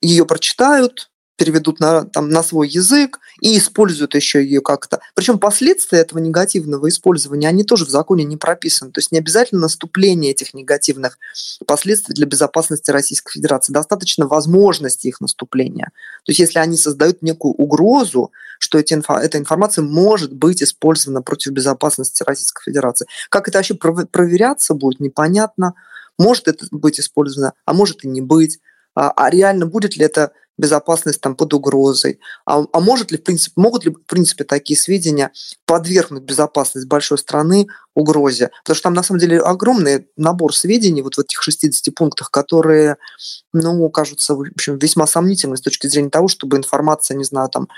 ее 0.00 0.26
прочитают, 0.26 1.08
переведут 1.36 1.80
на, 1.80 2.04
там, 2.04 2.28
на 2.30 2.42
свой 2.42 2.68
язык 2.68 3.18
и 3.40 3.58
используют 3.58 4.14
еще 4.14 4.42
ее 4.42 4.60
как-то. 4.60 5.00
Причем 5.14 5.38
последствия 5.38 5.98
этого 5.98 6.18
негативного 6.18 6.88
использования, 6.88 7.48
они 7.48 7.64
тоже 7.64 7.84
в 7.84 7.88
законе 7.88 8.24
не 8.24 8.36
прописаны. 8.36 8.92
То 8.92 9.00
есть 9.00 9.12
не 9.12 9.18
обязательно 9.18 9.62
наступление 9.62 10.30
этих 10.30 10.54
негативных 10.54 11.18
последствий 11.66 12.14
для 12.14 12.26
безопасности 12.26 12.90
Российской 12.90 13.32
Федерации. 13.32 13.72
Достаточно 13.72 14.26
возможности 14.26 15.08
их 15.08 15.20
наступления. 15.20 15.90
То 16.24 16.30
есть 16.30 16.40
если 16.40 16.58
они 16.58 16.76
создают 16.76 17.22
некую 17.22 17.54
угрозу, 17.54 18.32
что 18.58 18.78
эти 18.78 18.94
эта 18.94 19.38
информация 19.38 19.82
может 19.82 20.32
быть 20.32 20.62
использована 20.62 21.22
против 21.22 21.52
безопасности 21.52 22.22
Российской 22.22 22.62
Федерации. 22.64 23.06
Как 23.28 23.48
это 23.48 23.58
вообще 23.58 23.74
проверяться 23.74 24.74
будет, 24.74 25.00
непонятно. 25.00 25.74
Может 26.18 26.48
это 26.48 26.66
быть 26.70 27.00
использовано, 27.00 27.54
а 27.64 27.72
может 27.72 28.04
и 28.04 28.08
не 28.08 28.20
быть. 28.20 28.60
А, 28.94 29.10
а 29.10 29.30
реально 29.30 29.66
будет 29.66 29.96
ли 29.96 30.04
это 30.04 30.30
безопасность 30.56 31.20
там 31.20 31.34
под 31.34 31.54
угрозой, 31.54 32.20
а, 32.46 32.64
а 32.72 32.80
может 32.80 33.10
ли, 33.10 33.18
в 33.18 33.24
принципе, 33.24 33.60
могут 33.60 33.84
ли, 33.84 33.90
в 33.90 34.06
принципе, 34.06 34.44
такие 34.44 34.78
сведения 34.78 35.32
подвергнуть 35.66 36.22
безопасность 36.22 36.86
большой 36.86 37.18
страны 37.18 37.66
угрозе? 37.94 38.50
Потому 38.62 38.74
что 38.76 38.82
там, 38.84 38.94
на 38.94 39.02
самом 39.02 39.20
деле, 39.20 39.40
огромный 39.40 40.06
набор 40.16 40.54
сведений 40.54 41.02
вот 41.02 41.16
в 41.16 41.20
этих 41.20 41.42
60 41.42 41.94
пунктах, 41.94 42.30
которые, 42.30 42.96
ну, 43.52 43.88
кажутся, 43.90 44.34
в 44.34 44.42
общем, 44.42 44.78
весьма 44.78 45.06
сомнительны 45.06 45.56
с 45.56 45.60
точки 45.60 45.86
зрения 45.86 46.10
того, 46.10 46.28
чтобы 46.28 46.56
информация, 46.56 47.16
не 47.16 47.24
знаю, 47.24 47.48
там, 47.48 47.68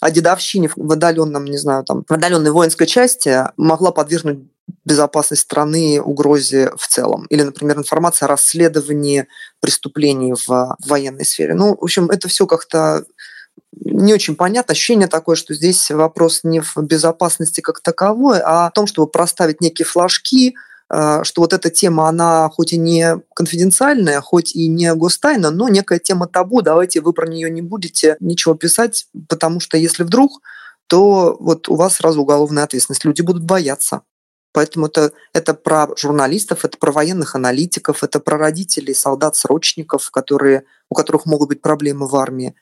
о 0.00 0.10
дедовщине 0.10 0.70
в 0.74 0.92
отдаленном, 0.92 1.44
не 1.44 1.58
знаю, 1.58 1.84
там, 1.84 2.04
в 2.08 2.12
отдаленной 2.12 2.50
воинской 2.50 2.86
части 2.86 3.44
могла 3.56 3.92
подвергнуть 3.92 4.38
безопасность 4.84 5.42
страны 5.42 6.00
угрозе 6.00 6.72
в 6.76 6.86
целом. 6.86 7.26
Или, 7.26 7.42
например, 7.42 7.78
информация 7.78 8.26
о 8.26 8.30
расследовании 8.30 9.26
преступлений 9.60 10.34
в 10.46 10.76
военной 10.86 11.24
сфере. 11.24 11.54
Ну, 11.54 11.76
в 11.76 11.84
общем, 11.84 12.10
это 12.10 12.28
все 12.28 12.46
как-то 12.46 13.04
не 13.84 14.12
очень 14.12 14.36
понятно. 14.36 14.72
Ощущение 14.72 15.08
такое, 15.08 15.36
что 15.36 15.54
здесь 15.54 15.90
вопрос 15.90 16.40
не 16.42 16.60
в 16.60 16.76
безопасности 16.76 17.60
как 17.60 17.80
таковой, 17.80 18.40
а 18.40 18.66
о 18.66 18.70
том, 18.70 18.86
чтобы 18.86 19.08
проставить 19.08 19.60
некие 19.60 19.86
флажки, 19.86 20.54
э, 20.90 21.20
что 21.24 21.42
вот 21.42 21.52
эта 21.52 21.70
тема, 21.70 22.08
она 22.08 22.48
хоть 22.50 22.72
и 22.72 22.76
не 22.76 23.16
конфиденциальная, 23.34 24.20
хоть 24.20 24.54
и 24.54 24.68
не 24.68 24.94
гостайна, 24.94 25.50
но 25.50 25.68
некая 25.68 25.98
тема 25.98 26.26
табу, 26.26 26.62
давайте 26.62 27.00
вы 27.00 27.12
про 27.12 27.26
нее 27.26 27.50
не 27.50 27.62
будете 27.62 28.16
ничего 28.20 28.54
писать, 28.54 29.06
потому 29.28 29.60
что 29.60 29.76
если 29.76 30.02
вдруг, 30.02 30.42
то 30.86 31.36
вот 31.40 31.68
у 31.68 31.74
вас 31.74 31.96
сразу 31.96 32.20
уголовная 32.20 32.64
ответственность. 32.64 33.04
Люди 33.04 33.22
будут 33.22 33.44
бояться. 33.44 34.02
Поэтому 34.52 34.86
это, 34.86 35.12
это 35.32 35.54
про 35.54 35.88
журналистов, 35.96 36.64
это 36.64 36.78
про 36.78 36.92
военных 36.92 37.34
аналитиков, 37.34 38.04
это 38.04 38.20
про 38.20 38.38
родителей, 38.38 38.94
солдат-срочников, 38.94 40.10
которые, 40.10 40.64
у 40.88 40.94
которых 40.94 41.26
могут 41.26 41.48
быть 41.48 41.62
проблемы 41.62 42.06
в 42.06 42.16
армии. 42.16 42.54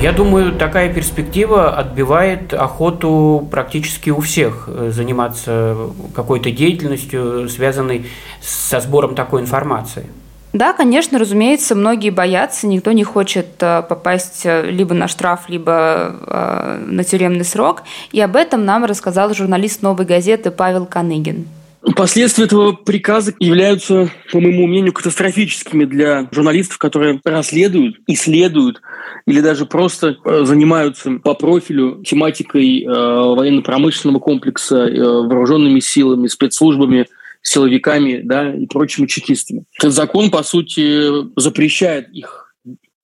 Я 0.00 0.12
думаю, 0.12 0.54
такая 0.56 0.92
перспектива 0.92 1.74
отбивает 1.74 2.52
охоту 2.52 3.48
практически 3.50 4.10
у 4.10 4.20
всех 4.20 4.68
э, 4.68 4.90
заниматься 4.94 5.90
какой-то 6.14 6.50
деятельностью, 6.50 7.48
связанной 7.48 8.06
со 8.42 8.80
сбором 8.80 9.14
такой 9.14 9.40
информации. 9.40 10.06
Да, 10.56 10.72
конечно, 10.72 11.18
разумеется, 11.18 11.74
многие 11.74 12.08
боятся, 12.08 12.66
никто 12.66 12.92
не 12.92 13.04
хочет 13.04 13.46
э, 13.60 13.82
попасть 13.86 14.46
э, 14.46 14.70
либо 14.70 14.94
на 14.94 15.06
штраф, 15.06 15.50
либо 15.50 16.16
э, 16.26 16.82
на 16.86 17.04
тюремный 17.04 17.44
срок. 17.44 17.82
И 18.10 18.22
об 18.22 18.36
этом 18.36 18.64
нам 18.64 18.86
рассказал 18.86 19.34
журналист 19.34 19.82
«Новой 19.82 20.06
газеты» 20.06 20.50
Павел 20.50 20.86
Каныгин. 20.86 21.46
Последствия 21.94 22.46
этого 22.46 22.72
приказа 22.72 23.34
являются, 23.38 24.08
по 24.32 24.40
моему 24.40 24.66
мнению, 24.66 24.94
катастрофическими 24.94 25.84
для 25.84 26.26
журналистов, 26.32 26.78
которые 26.78 27.20
расследуют, 27.22 27.96
исследуют 28.06 28.80
или 29.26 29.42
даже 29.42 29.66
просто 29.66 30.16
занимаются 30.24 31.18
по 31.22 31.34
профилю 31.34 32.02
тематикой 32.02 32.82
военно-промышленного 32.86 34.20
комплекса, 34.20 34.76
вооруженными 34.76 35.80
силами, 35.80 36.26
спецслужбами, 36.26 37.06
силовиками 37.46 38.22
да, 38.22 38.54
и 38.54 38.66
прочими 38.66 39.06
чекистами. 39.06 39.64
Этот 39.78 39.92
закон, 39.92 40.30
по 40.30 40.42
сути, 40.42 41.10
запрещает 41.38 42.08
их 42.10 42.54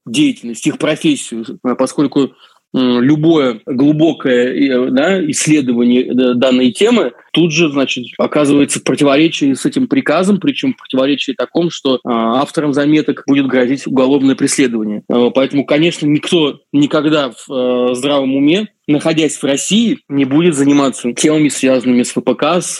деятельность, 0.04 0.66
их 0.66 0.78
профессию, 0.78 1.44
поскольку 1.78 2.32
любое 2.72 3.60
глубокое 3.66 4.90
да, 4.90 5.24
исследование 5.30 6.34
данной 6.34 6.72
темы 6.72 7.12
тут 7.32 7.52
же, 7.52 7.70
значит, 7.70 8.06
оказывается 8.18 8.78
в 8.78 8.84
противоречии 8.84 9.54
с 9.54 9.66
этим 9.66 9.88
приказом, 9.88 10.38
причем 10.38 10.74
в 10.74 10.76
противоречии 10.76 11.32
таком, 11.32 11.70
что 11.70 11.98
а, 12.04 12.40
авторам 12.40 12.72
заметок 12.72 13.24
будет 13.26 13.46
грозить 13.46 13.86
уголовное 13.86 14.36
преследование. 14.36 15.02
А, 15.10 15.30
поэтому, 15.30 15.64
конечно, 15.64 16.06
никто 16.06 16.60
никогда 16.72 17.30
в 17.30 17.50
а, 17.50 17.94
здравом 17.94 18.36
уме 18.36 18.68
находясь 18.88 19.36
в 19.36 19.44
России, 19.44 20.00
не 20.08 20.24
будет 20.24 20.56
заниматься 20.56 21.12
темами, 21.12 21.48
связанными 21.48 22.02
с 22.02 22.10
ФПК, 22.10 22.60
с 22.60 22.78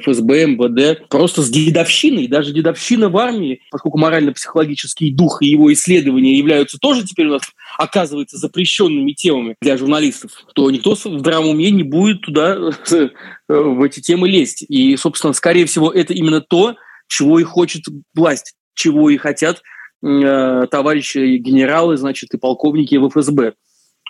ФСБ, 0.00 0.46
МВД, 0.46 1.06
просто 1.08 1.42
с 1.42 1.50
дедовщиной. 1.50 2.26
Даже 2.26 2.52
дедовщина 2.52 3.10
в 3.10 3.16
армии, 3.18 3.60
поскольку 3.70 3.98
морально-психологический 3.98 5.12
дух 5.12 5.42
и 5.42 5.48
его 5.48 5.70
исследования 5.72 6.38
являются 6.38 6.78
тоже 6.78 7.04
теперь 7.04 7.26
у 7.26 7.32
нас, 7.32 7.42
оказывается, 7.78 8.36
запрещенными 8.36 9.12
темами 9.12 9.56
для 9.60 9.76
журналистов, 9.76 10.32
то 10.54 10.70
никто 10.70 10.94
в 10.94 10.98
здравом 10.98 11.50
уме 11.50 11.70
не 11.70 11.82
будет 11.82 12.22
туда, 12.22 12.56
э, 12.90 13.08
в 13.48 13.82
эти 13.82 14.00
темы 14.00 14.28
лезть. 14.28 14.64
И, 14.68 14.96
собственно, 14.96 15.32
скорее 15.32 15.66
всего, 15.66 15.90
это 15.90 16.12
именно 16.12 16.40
то, 16.40 16.76
чего 17.08 17.38
и 17.38 17.44
хочет 17.44 17.84
власть, 18.14 18.54
чего 18.74 19.10
и 19.10 19.16
хотят 19.16 19.62
э, 20.02 20.66
товарищи 20.70 21.36
генералы, 21.36 21.96
значит, 21.96 22.34
и 22.34 22.38
полковники 22.38 22.96
в 22.96 23.08
ФСБ. 23.08 23.54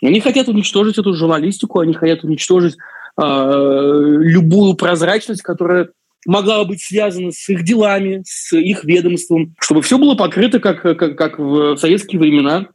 Они 0.02 0.20
хотят 0.20 0.48
уничтожить 0.48 0.98
эту 0.98 1.14
журналистику, 1.14 1.78
они 1.80 1.94
хотят 1.94 2.24
уничтожить 2.24 2.76
э, 3.20 3.22
любую 3.22 4.74
прозрачность, 4.74 5.42
которая 5.42 5.90
могла 6.26 6.64
быть 6.64 6.82
связана 6.82 7.32
с 7.32 7.48
их 7.48 7.64
делами, 7.64 8.22
с 8.24 8.56
их 8.56 8.84
ведомством, 8.84 9.54
чтобы 9.60 9.82
все 9.82 9.98
было 9.98 10.14
покрыто, 10.14 10.60
как, 10.60 10.82
как, 10.82 11.16
как 11.16 11.38
в 11.38 11.76
советские 11.76 12.20
времена, 12.20 12.68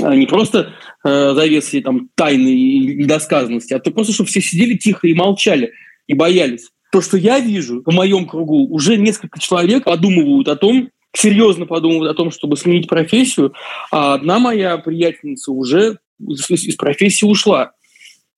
не 0.00 0.26
просто 0.26 0.72
э, 1.04 1.34
завесой 1.34 1.82
там, 1.82 2.08
тайны 2.14 2.48
и 2.48 2.96
недосказанности, 2.96 3.74
а 3.74 3.78
то 3.78 3.90
просто, 3.90 4.12
чтобы 4.12 4.28
все 4.28 4.40
сидели 4.40 4.74
тихо 4.76 5.06
и 5.06 5.14
молчали, 5.14 5.72
и 6.06 6.14
боялись. 6.14 6.70
То, 6.90 7.00
что 7.00 7.16
я 7.16 7.38
вижу 7.38 7.82
в 7.84 7.92
моем 7.92 8.26
кругу, 8.26 8.66
уже 8.68 8.96
несколько 8.96 9.38
человек 9.38 9.84
подумывают 9.84 10.48
о 10.48 10.56
том, 10.56 10.90
серьезно 11.12 11.66
подумывают 11.66 12.10
о 12.10 12.14
том, 12.14 12.30
чтобы 12.30 12.56
сменить 12.56 12.88
профессию, 12.88 13.52
а 13.90 14.14
одна 14.14 14.38
моя 14.38 14.78
приятельница 14.78 15.52
уже 15.52 15.98
из 16.18 16.76
профессии 16.76 17.26
ушла. 17.26 17.72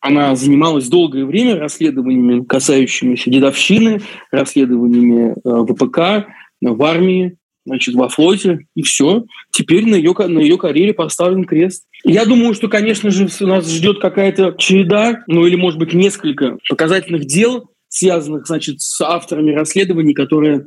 Она 0.00 0.35
занималась 0.35 0.88
долгое 0.88 1.26
время 1.26 1.59
расследованиями, 1.59 2.45
касающимися 2.45 3.31
дедовщины, 3.31 4.00
расследованиями 4.31 5.35
э, 5.45 5.75
ВПК, 5.75 6.26
в 6.62 6.83
армии, 6.83 7.37
значит, 7.71 7.95
во 7.95 8.09
флоте, 8.09 8.67
и 8.75 8.83
все. 8.83 9.25
Теперь 9.50 9.87
на 9.87 9.95
ее, 9.95 10.12
на 10.12 10.41
ее 10.41 10.59
карьере 10.59 10.93
поставлен 10.93 11.45
крест. 11.45 11.85
Я 12.05 12.25
думаю, 12.25 12.55
что, 12.55 12.69
конечно 12.69 13.11
же, 13.11 13.29
нас 13.41 13.71
ждет 13.71 14.00
какая-то 14.00 14.55
череда, 14.59 15.23
ну 15.27 15.47
или, 15.47 15.57
может 15.57 15.79
быть, 15.79 15.93
несколько 15.93 16.59
показательных 16.69 17.27
дел, 17.27 17.71
связанных, 17.89 18.47
значит, 18.47 18.81
с 18.81 19.00
авторами 19.00 19.53
расследований, 19.53 20.15
которые 20.15 20.67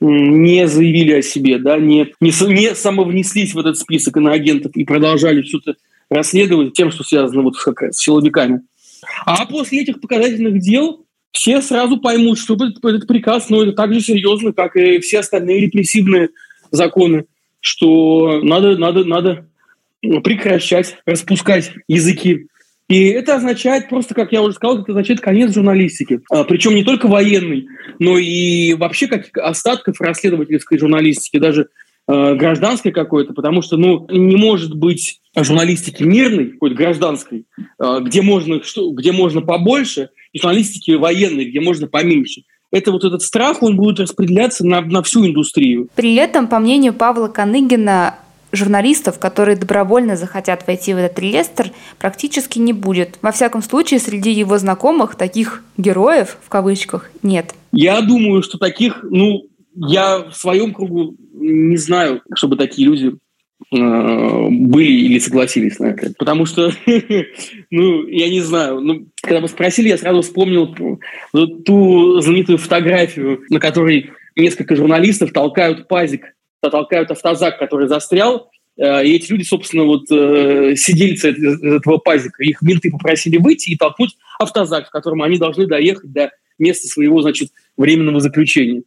не 0.00 0.66
заявили 0.66 1.12
о 1.12 1.22
себе, 1.22 1.58
да, 1.58 1.76
не, 1.78 2.12
не, 2.20 2.32
не 2.52 2.74
самовнеслись 2.74 3.54
в 3.54 3.58
этот 3.58 3.76
список 3.76 4.16
иноагентов 4.16 4.72
и 4.74 4.84
продолжали 4.84 5.42
все 5.42 5.58
это 5.58 5.74
расследовать 6.08 6.72
тем, 6.72 6.90
что 6.90 7.04
связано 7.04 7.42
вот 7.42 7.56
с, 7.56 7.66
с 7.66 7.98
силовиками. 7.98 8.62
А 9.26 9.44
после 9.46 9.82
этих 9.82 10.00
показательных 10.00 10.60
дел 10.60 11.05
все 11.36 11.60
сразу 11.60 11.98
поймут, 11.98 12.38
что 12.38 12.54
этот, 12.54 13.06
приказ, 13.06 13.50
ну, 13.50 13.62
это 13.62 13.72
так 13.72 13.92
же 13.92 14.00
серьезно, 14.00 14.54
как 14.54 14.74
и 14.74 15.00
все 15.00 15.18
остальные 15.18 15.60
репрессивные 15.60 16.30
законы, 16.70 17.26
что 17.60 18.40
надо, 18.42 18.78
надо, 18.78 19.04
надо 19.04 19.46
прекращать, 20.24 20.96
распускать 21.04 21.72
языки. 21.88 22.46
И 22.88 23.08
это 23.08 23.36
означает 23.36 23.90
просто, 23.90 24.14
как 24.14 24.32
я 24.32 24.40
уже 24.40 24.54
сказал, 24.54 24.80
это 24.80 24.92
означает 24.92 25.20
конец 25.20 25.52
журналистики. 25.52 26.22
А, 26.30 26.44
причем 26.44 26.74
не 26.74 26.84
только 26.84 27.06
военной, 27.06 27.68
но 27.98 28.16
и 28.16 28.72
вообще 28.72 29.06
как 29.06 29.36
остатков 29.36 30.00
расследовательской 30.00 30.78
журналистики, 30.78 31.38
даже 31.38 31.68
э, 32.08 32.34
гражданской 32.34 32.92
какой-то, 32.92 33.34
потому 33.34 33.60
что, 33.60 33.76
ну, 33.76 34.06
не 34.08 34.36
может 34.36 34.74
быть 34.74 35.20
журналистики 35.44 36.02
мирной, 36.02 36.52
какой-то 36.52 36.76
гражданской, 36.76 37.46
э, 37.58 37.98
где 38.02 38.22
можно, 38.22 38.62
что, 38.62 38.90
где 38.92 39.12
можно 39.12 39.40
побольше, 39.40 40.10
и 40.32 40.38
журналистики 40.38 40.92
военной, 40.92 41.46
где 41.46 41.60
можно 41.60 41.86
поменьше. 41.86 42.42
Это 42.70 42.92
вот 42.92 43.04
этот 43.04 43.22
страх, 43.22 43.62
он 43.62 43.76
будет 43.76 44.00
распределяться 44.00 44.66
на, 44.66 44.80
на 44.80 45.02
всю 45.02 45.26
индустрию. 45.26 45.88
При 45.94 46.14
этом, 46.16 46.48
по 46.48 46.58
мнению 46.58 46.94
Павла 46.94 47.28
Коныгина, 47.28 48.18
журналистов, 48.52 49.18
которые 49.18 49.56
добровольно 49.56 50.16
захотят 50.16 50.66
войти 50.66 50.94
в 50.94 50.96
этот 50.96 51.18
реестр, 51.18 51.70
практически 51.98 52.58
не 52.58 52.72
будет. 52.72 53.18
Во 53.22 53.32
всяком 53.32 53.62
случае, 53.62 54.00
среди 54.00 54.32
его 54.32 54.58
знакомых 54.58 55.14
таких 55.14 55.62
героев, 55.76 56.38
в 56.44 56.48
кавычках, 56.48 57.10
нет. 57.22 57.54
Я 57.72 58.00
думаю, 58.00 58.42
что 58.42 58.58
таких, 58.58 59.00
ну, 59.02 59.46
я 59.74 60.24
в 60.30 60.34
своем 60.34 60.72
кругу 60.72 61.14
не 61.34 61.76
знаю, 61.76 62.22
чтобы 62.34 62.56
такие 62.56 62.88
люди 62.88 63.16
были 63.70 64.92
или 64.92 65.18
согласились 65.18 65.78
на 65.78 65.86
это. 65.86 66.12
Потому 66.18 66.46
что, 66.46 66.70
ну, 67.70 68.06
я 68.06 68.28
не 68.28 68.40
знаю, 68.40 68.80
ну, 68.80 69.06
когда 69.20 69.40
вы 69.40 69.48
спросили, 69.48 69.88
я 69.88 69.98
сразу 69.98 70.22
вспомнил 70.22 70.72
ту 70.72 72.20
знаменитую 72.20 72.58
фотографию, 72.58 73.40
на 73.50 73.58
которой 73.58 74.10
несколько 74.36 74.76
журналистов 74.76 75.32
толкают 75.32 75.88
пазик 75.88 76.22
толкают 76.70 77.10
автозак, 77.10 77.58
который 77.58 77.88
застрял, 77.88 78.50
э, 78.76 79.06
и 79.06 79.14
эти 79.14 79.30
люди, 79.30 79.42
собственно, 79.42 79.84
вот 79.84 80.10
э, 80.10 80.74
сидельцы 80.76 81.30
этого 81.30 81.98
пазика, 81.98 82.42
их 82.42 82.62
менты 82.62 82.90
попросили 82.90 83.38
выйти 83.38 83.70
и 83.70 83.76
толкнуть 83.76 84.16
автозак, 84.38 84.88
в 84.88 84.90
котором 84.90 85.22
они 85.22 85.38
должны 85.38 85.66
доехать 85.66 86.12
до 86.12 86.30
места 86.58 86.88
своего, 86.88 87.20
значит, 87.22 87.50
временного 87.76 88.20
заключения. 88.20 88.82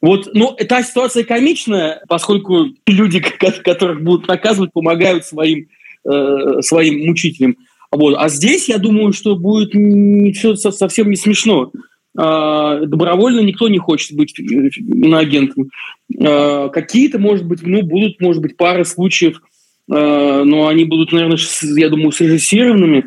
Вот, 0.00 0.30
ну, 0.32 0.54
эта 0.56 0.82
ситуация 0.82 1.24
комичная, 1.24 2.02
поскольку 2.08 2.66
люди, 2.86 3.20
которых 3.64 4.02
будут 4.02 4.28
наказывать, 4.28 4.72
помогают 4.72 5.26
своим, 5.26 5.68
э, 6.04 6.62
своим 6.62 7.06
мучителям. 7.06 7.56
Вот. 7.90 8.14
А 8.18 8.28
здесь, 8.28 8.68
я 8.68 8.78
думаю, 8.78 9.12
что 9.12 9.36
будет 9.36 9.74
не, 9.74 10.32
все 10.32 10.54
совсем 10.54 11.10
не 11.10 11.16
смешно. 11.16 11.72
А, 12.16 12.80
добровольно 12.86 13.40
никто 13.40 13.68
не 13.68 13.78
хочет 13.78 14.16
быть 14.16 14.38
иноагентом. 14.38 15.70
А, 16.18 16.68
какие-то, 16.68 17.18
может 17.18 17.46
быть, 17.46 17.60
ну, 17.62 17.82
будут, 17.82 18.20
может 18.20 18.42
быть, 18.42 18.56
пары 18.56 18.84
случаев, 18.84 19.42
а, 19.90 20.44
но 20.44 20.68
они 20.68 20.84
будут, 20.84 21.12
наверное, 21.12 21.38
я 21.76 21.88
думаю, 21.88 22.12
срежиссированными. 22.12 23.04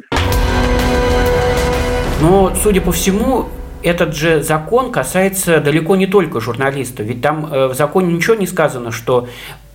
Но, 2.22 2.54
судя 2.62 2.82
по 2.82 2.92
всему, 2.92 3.48
этот 3.84 4.16
же 4.16 4.42
закон 4.42 4.92
касается 4.92 5.60
далеко 5.60 5.96
не 5.96 6.08
только 6.08 6.40
журналистов. 6.40 7.06
Ведь 7.06 7.22
там 7.22 7.48
э, 7.52 7.68
в 7.68 7.74
законе 7.74 8.14
ничего 8.14 8.36
не 8.36 8.48
сказано, 8.48 8.92
что 8.92 9.28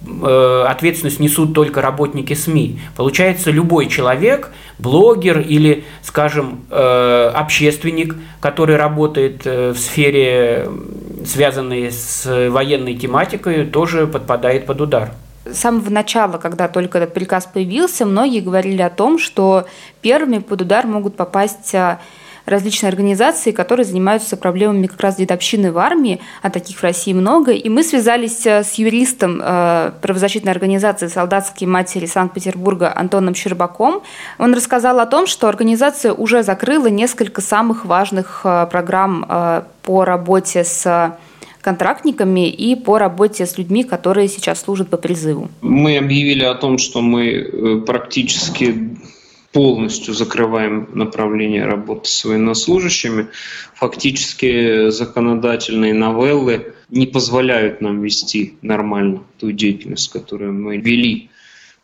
э, 0.02 0.64
ответственность 0.66 1.20
несут 1.20 1.54
только 1.54 1.82
работники 1.82 2.32
СМИ. 2.34 2.80
Получается, 2.96 3.50
любой 3.50 3.88
человек, 3.88 4.50
блогер 4.78 5.40
или, 5.40 5.84
скажем, 6.02 6.62
э, 6.70 7.32
общественник, 7.34 8.16
который 8.40 8.76
работает 8.76 9.44
в 9.44 9.76
сфере, 9.76 10.68
связанной 11.26 11.92
с 11.92 12.48
военной 12.48 12.94
тематикой, 12.94 13.66
тоже 13.66 14.06
подпадает 14.06 14.66
под 14.66 14.80
удар 14.80 15.10
с 15.50 15.60
самого 15.60 15.88
начала, 15.88 16.36
когда 16.36 16.68
только 16.68 16.98
этот 16.98 17.14
приказ 17.14 17.46
появился, 17.46 18.04
многие 18.04 18.40
говорили 18.40 18.82
о 18.82 18.90
том, 18.90 19.18
что 19.18 19.66
первыми 20.02 20.40
под 20.40 20.60
удар 20.60 20.86
могут 20.86 21.16
попасть 21.16 21.74
различные 22.48 22.88
организации, 22.88 23.52
которые 23.52 23.84
занимаются 23.84 24.36
проблемами 24.36 24.86
как 24.86 25.00
раз 25.00 25.16
дедовщины 25.16 25.72
в 25.72 25.78
армии, 25.78 26.20
а 26.42 26.50
таких 26.50 26.78
в 26.78 26.82
России 26.82 27.12
много. 27.12 27.52
И 27.52 27.68
мы 27.68 27.82
связались 27.82 28.46
э, 28.46 28.62
с 28.64 28.74
юристом 28.74 29.40
э, 29.42 29.92
правозащитной 30.00 30.52
организации 30.52 31.08
«Солдатские 31.08 31.68
матери 31.68 32.06
Санкт-Петербурга» 32.06 32.92
Антоном 32.94 33.34
Щербаком. 33.34 34.02
Он 34.38 34.54
рассказал 34.54 35.00
о 35.00 35.06
том, 35.06 35.26
что 35.26 35.48
организация 35.48 36.12
уже 36.12 36.42
закрыла 36.42 36.86
несколько 36.86 37.40
самых 37.40 37.84
важных 37.84 38.42
э, 38.44 38.66
программ 38.70 39.26
по 39.82 40.04
работе 40.04 40.64
с 40.64 41.16
контрактниками 41.60 42.48
и 42.48 42.76
по 42.76 42.98
работе 42.98 43.46
с 43.46 43.58
людьми, 43.58 43.84
которые 43.84 44.28
сейчас 44.28 44.60
служат 44.60 44.88
по 44.88 44.96
призыву. 44.96 45.48
Мы 45.60 45.98
объявили 45.98 46.44
о 46.44 46.54
том, 46.54 46.78
что 46.78 47.00
мы 47.00 47.82
практически 47.86 48.96
полностью 49.52 50.14
закрываем 50.14 50.88
направление 50.92 51.64
работы 51.64 52.08
с 52.08 52.24
военнослужащими. 52.24 53.28
Фактически 53.74 54.90
законодательные 54.90 55.94
новеллы 55.94 56.74
не 56.88 57.06
позволяют 57.06 57.80
нам 57.80 58.02
вести 58.02 58.56
нормально 58.62 59.24
ту 59.38 59.52
деятельность, 59.52 60.10
которую 60.10 60.52
мы 60.52 60.78
вели 60.78 61.30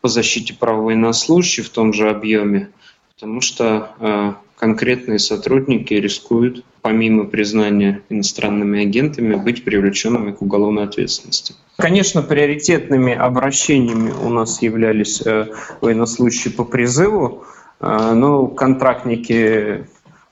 по 0.01 0.07
защите 0.07 0.53
прав 0.53 0.83
военнослужащих 0.83 1.65
в 1.65 1.69
том 1.69 1.93
же 1.93 2.09
объеме, 2.09 2.69
потому 3.15 3.41
что 3.41 3.95
э, 3.99 4.33
конкретные 4.57 5.19
сотрудники 5.19 5.93
рискуют, 5.93 6.63
помимо 6.81 7.25
признания 7.25 8.01
иностранными 8.09 8.81
агентами, 8.81 9.35
быть 9.35 9.63
привлеченными 9.63 10.31
к 10.31 10.41
уголовной 10.41 10.83
ответственности. 10.83 11.55
Конечно, 11.77 12.21
приоритетными 12.21 13.13
обращениями 13.13 14.11
у 14.11 14.29
нас 14.29 14.61
являлись 14.61 15.21
э, 15.25 15.47
военнослужащие 15.81 16.53
по 16.53 16.63
призыву, 16.63 17.43
э, 17.79 18.13
но 18.13 18.47
контрактники 18.47 19.85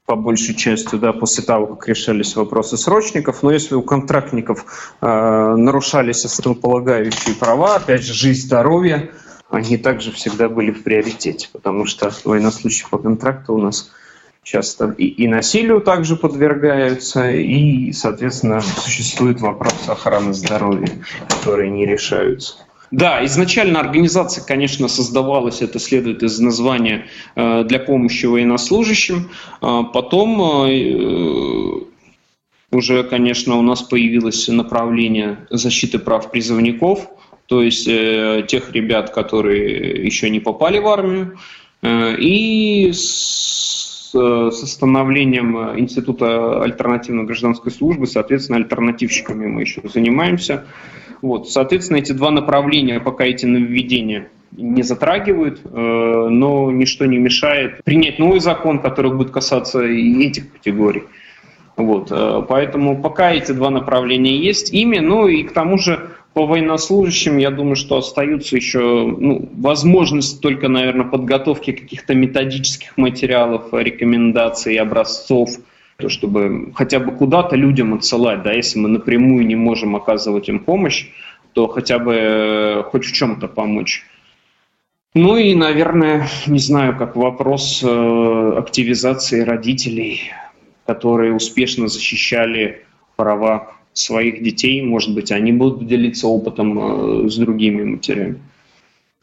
по 0.06 0.16
большей 0.16 0.54
части, 0.56 0.96
да, 0.96 1.14
после 1.14 1.44
того, 1.44 1.76
как 1.76 1.88
решались 1.88 2.36
вопросы 2.36 2.78
срочников. 2.78 3.42
Но 3.42 3.52
если 3.52 3.76
у 3.76 3.82
контрактников 3.82 4.96
э, 5.02 5.06
нарушались 5.56 6.26
основополагающие 6.26 7.36
права, 7.36 7.76
опять 7.78 8.04
же, 8.04 8.14
жизнь, 8.14 8.46
здоровье, 8.46 9.12
они 9.50 9.78
также 9.78 10.12
всегда 10.12 10.50
были 10.50 10.72
в 10.72 10.84
приоритете, 10.84 11.48
потому 11.52 11.86
что 11.86 12.12
военнослужащие 12.26 12.88
по 12.90 12.98
контракту 12.98 13.54
у 13.54 13.62
нас 13.62 13.92
часто 14.44 14.94
и, 14.98 15.06
и 15.06 15.28
насилию 15.28 15.82
также 15.82 16.16
подвергаются, 16.16 17.32
и, 17.32 17.92
соответственно, 17.94 18.62
существует 18.62 19.40
вопрос 19.42 19.74
охраны 19.88 20.34
здоровья, 20.34 20.90
которые 21.30 21.72
не 21.72 21.86
решаются. 21.86 22.56
Да, 22.92 23.26
изначально 23.26 23.80
организация, 23.80 24.44
конечно, 24.46 24.88
создавалась, 24.88 25.62
это 25.64 25.80
следует 25.80 26.22
из 26.22 26.40
названия, 26.40 27.08
э, 27.36 27.64
для 27.64 27.80
помощи 27.80 28.28
военнослужащим. 28.28 29.32
А 29.62 29.82
потом 29.84 30.40
э, 30.70 31.80
уже, 32.70 33.04
конечно, 33.06 33.56
у 33.56 33.64
нас 33.64 33.82
появилось 33.82 34.48
направление 34.48 35.40
защиты 35.50 35.98
прав 35.98 36.30
призывников, 36.30 37.08
то 37.48 37.64
есть 37.64 37.88
э, 37.88 38.46
тех 38.48 38.72
ребят, 38.74 39.10
которые 39.10 40.06
еще 40.06 40.30
не 40.30 40.40
попали 40.40 40.78
в 40.78 40.88
армию, 40.88 41.40
и 41.82 42.94
Э, 42.94 42.94
с 44.13 44.65
становлением 44.67 45.58
э, 45.58 45.80
Института 45.80 46.62
альтернативной 46.62 47.26
гражданской 47.26 47.71
службы, 47.71 48.08
соответственно, 48.08 48.58
альтернативщиками 48.58 49.47
мы 49.47 49.62
еще 49.62 49.82
занимаемся. 49.84 50.65
Вот, 51.21 51.49
соответственно, 51.49 51.97
эти 51.97 52.12
два 52.12 52.32
направления, 52.32 52.99
пока 52.99 53.26
эти 53.26 53.45
нововведения 53.45 54.30
не 54.52 54.84
затрагивают, 54.84 55.62
э, 55.63 55.69
но 55.69 56.71
ничто 56.71 57.06
не 57.06 57.17
мешает 57.17 57.84
принять 57.84 58.19
новый 58.19 58.39
закон, 58.39 58.80
который 58.80 59.12
будет 59.12 59.32
касаться 59.32 59.84
и 59.84 60.28
этих 60.28 60.52
категорий. 60.52 61.04
Вот, 61.76 62.12
поэтому 62.47 63.02
пока 63.02 63.32
эти 63.32 63.52
два 63.52 63.71
направления 63.71 64.38
есть, 64.38 64.71
ими, 64.71 64.99
ну 64.99 65.28
и 65.28 65.41
к 65.41 65.54
тому 65.54 65.80
же 65.80 66.08
по 66.34 66.48
военнослужащим, 66.48 67.38
я 67.38 67.52
думаю, 67.52 67.76
что 67.76 67.98
остаются 67.98 68.56
еще 68.56 69.15
ну, 69.17 69.50
возможность 69.54 70.41
только, 70.41 70.67
наверное, 70.67 71.06
подготовки 71.06 71.72
каких-то 71.72 72.15
методических 72.15 72.98
материалов, 72.98 73.67
рекомендаций, 73.72 74.76
образцов, 74.78 75.52
то, 75.98 76.10
чтобы 76.10 76.72
хотя 76.74 77.00
бы 77.00 77.12
куда-то 77.12 77.56
людям 77.56 77.93
отсылать, 77.93 78.41
да, 78.41 78.52
если 78.52 78.80
мы 78.80 78.89
напрямую 78.89 79.46
не 79.46 79.56
можем 79.56 79.96
оказывать 79.96 80.50
им 80.50 80.60
помощь, 80.60 81.08
то 81.54 81.67
хотя 81.67 82.00
бы 82.00 82.15
э, 82.15 82.84
хоть 82.84 83.06
в 83.06 83.13
чем-то 83.13 83.48
помочь. 83.48 84.04
Ну 85.13 85.38
и, 85.38 85.54
наверное, 85.54 86.28
не 86.48 86.58
знаю, 86.58 86.98
как 86.98 87.15
вопрос 87.15 87.84
э, 87.84 88.54
активизации 88.58 89.41
родителей, 89.41 90.32
которые 90.88 91.36
успешно 91.36 91.88
защищали 91.88 92.84
права 93.15 93.76
своих 93.94 94.44
детей, 94.44 94.82
может 94.82 95.14
быть, 95.14 95.32
они 95.32 95.52
будут 95.52 95.88
делиться 95.88 96.28
опытом 96.28 97.26
э, 97.26 97.30
с 97.30 97.38
другими 97.38 97.84
матерями. 97.84 98.40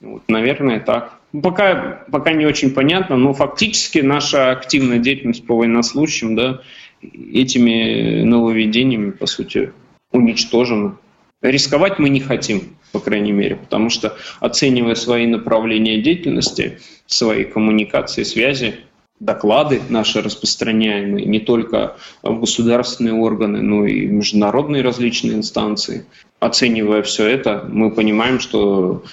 Вот, 0.00 0.22
наверное, 0.28 0.80
так. 0.80 1.18
Пока, 1.42 2.04
пока 2.10 2.32
не 2.32 2.46
очень 2.46 2.70
понятно, 2.70 3.16
но 3.16 3.32
фактически 3.32 3.98
наша 3.98 4.50
активная 4.50 4.98
деятельность 4.98 5.46
по 5.46 5.56
военнослужащим 5.56 6.34
да, 6.34 6.62
этими 7.02 8.22
нововведениями, 8.22 9.10
по 9.10 9.26
сути, 9.26 9.72
уничтожена. 10.12 10.96
Рисковать 11.42 11.98
мы 11.98 12.08
не 12.08 12.20
хотим, 12.20 12.76
по 12.92 12.98
крайней 12.98 13.32
мере, 13.32 13.56
потому 13.56 13.90
что, 13.90 14.16
оценивая 14.40 14.94
свои 14.94 15.26
направления 15.26 16.02
деятельности, 16.02 16.80
свои 17.06 17.44
коммуникации, 17.44 18.24
связи, 18.24 18.74
доклады 19.20 19.82
наши 19.88 20.22
распространяемые 20.22 21.26
не 21.26 21.40
только 21.40 21.96
в 22.22 22.40
государственные 22.40 23.14
органы, 23.14 23.60
но 23.60 23.86
и 23.86 24.06
в 24.06 24.12
международные 24.12 24.82
различные 24.82 25.34
инстанции. 25.34 26.06
Оценивая 26.40 27.02
все 27.02 27.26
это, 27.28 27.66
мы 27.70 27.90
понимаем, 27.90 28.40
что 28.40 29.04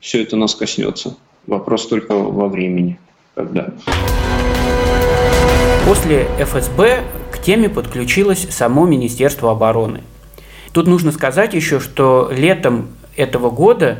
все 0.00 0.22
это 0.22 0.36
нас 0.36 0.54
коснется 0.54 1.16
Вопрос 1.46 1.86
только 1.88 2.14
во 2.14 2.48
времени. 2.48 2.98
Когда. 3.34 3.70
После 5.86 6.26
ФСБ 6.38 7.02
к 7.30 7.38
теме 7.40 7.68
подключилось 7.68 8.46
само 8.50 8.86
Министерство 8.86 9.50
обороны. 9.50 10.00
Тут 10.72 10.86
нужно 10.86 11.12
сказать 11.12 11.52
еще, 11.52 11.80
что 11.80 12.30
летом 12.32 12.88
этого 13.16 13.50
года 13.50 13.98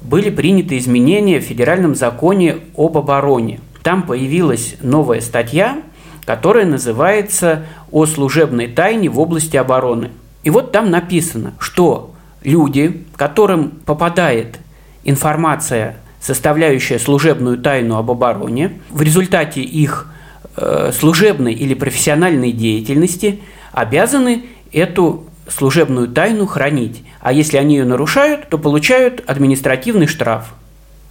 были 0.00 0.30
приняты 0.30 0.78
изменения 0.78 1.40
в 1.40 1.44
федеральном 1.44 1.94
законе 1.94 2.58
об 2.76 2.96
обороне. 2.96 3.60
Там 3.82 4.02
появилась 4.02 4.76
новая 4.82 5.20
статья, 5.20 5.82
которая 6.24 6.66
называется 6.66 7.64
«О 7.90 8.06
служебной 8.06 8.68
тайне 8.68 9.08
в 9.08 9.18
области 9.18 9.56
обороны». 9.56 10.10
И 10.42 10.50
вот 10.50 10.72
там 10.72 10.90
написано, 10.90 11.54
что 11.58 12.14
люди, 12.42 13.04
которым 13.16 13.70
попадает 13.70 14.58
информация, 15.04 15.96
составляющая 16.20 16.98
служебную 16.98 17.58
тайну 17.58 17.96
об 17.96 18.10
обороне, 18.10 18.72
в 18.90 19.02
результате 19.02 19.62
их 19.62 20.10
э, 20.56 20.92
служебной 20.92 21.54
или 21.54 21.74
профессиональной 21.74 22.52
деятельности 22.52 23.40
обязаны 23.72 24.46
эту 24.72 25.24
служебную 25.48 26.08
тайну 26.08 26.46
хранить. 26.46 27.02
А 27.20 27.32
если 27.32 27.56
они 27.56 27.76
ее 27.76 27.84
нарушают, 27.84 28.48
то 28.48 28.58
получают 28.58 29.22
административный 29.26 30.06
штраф. 30.06 30.54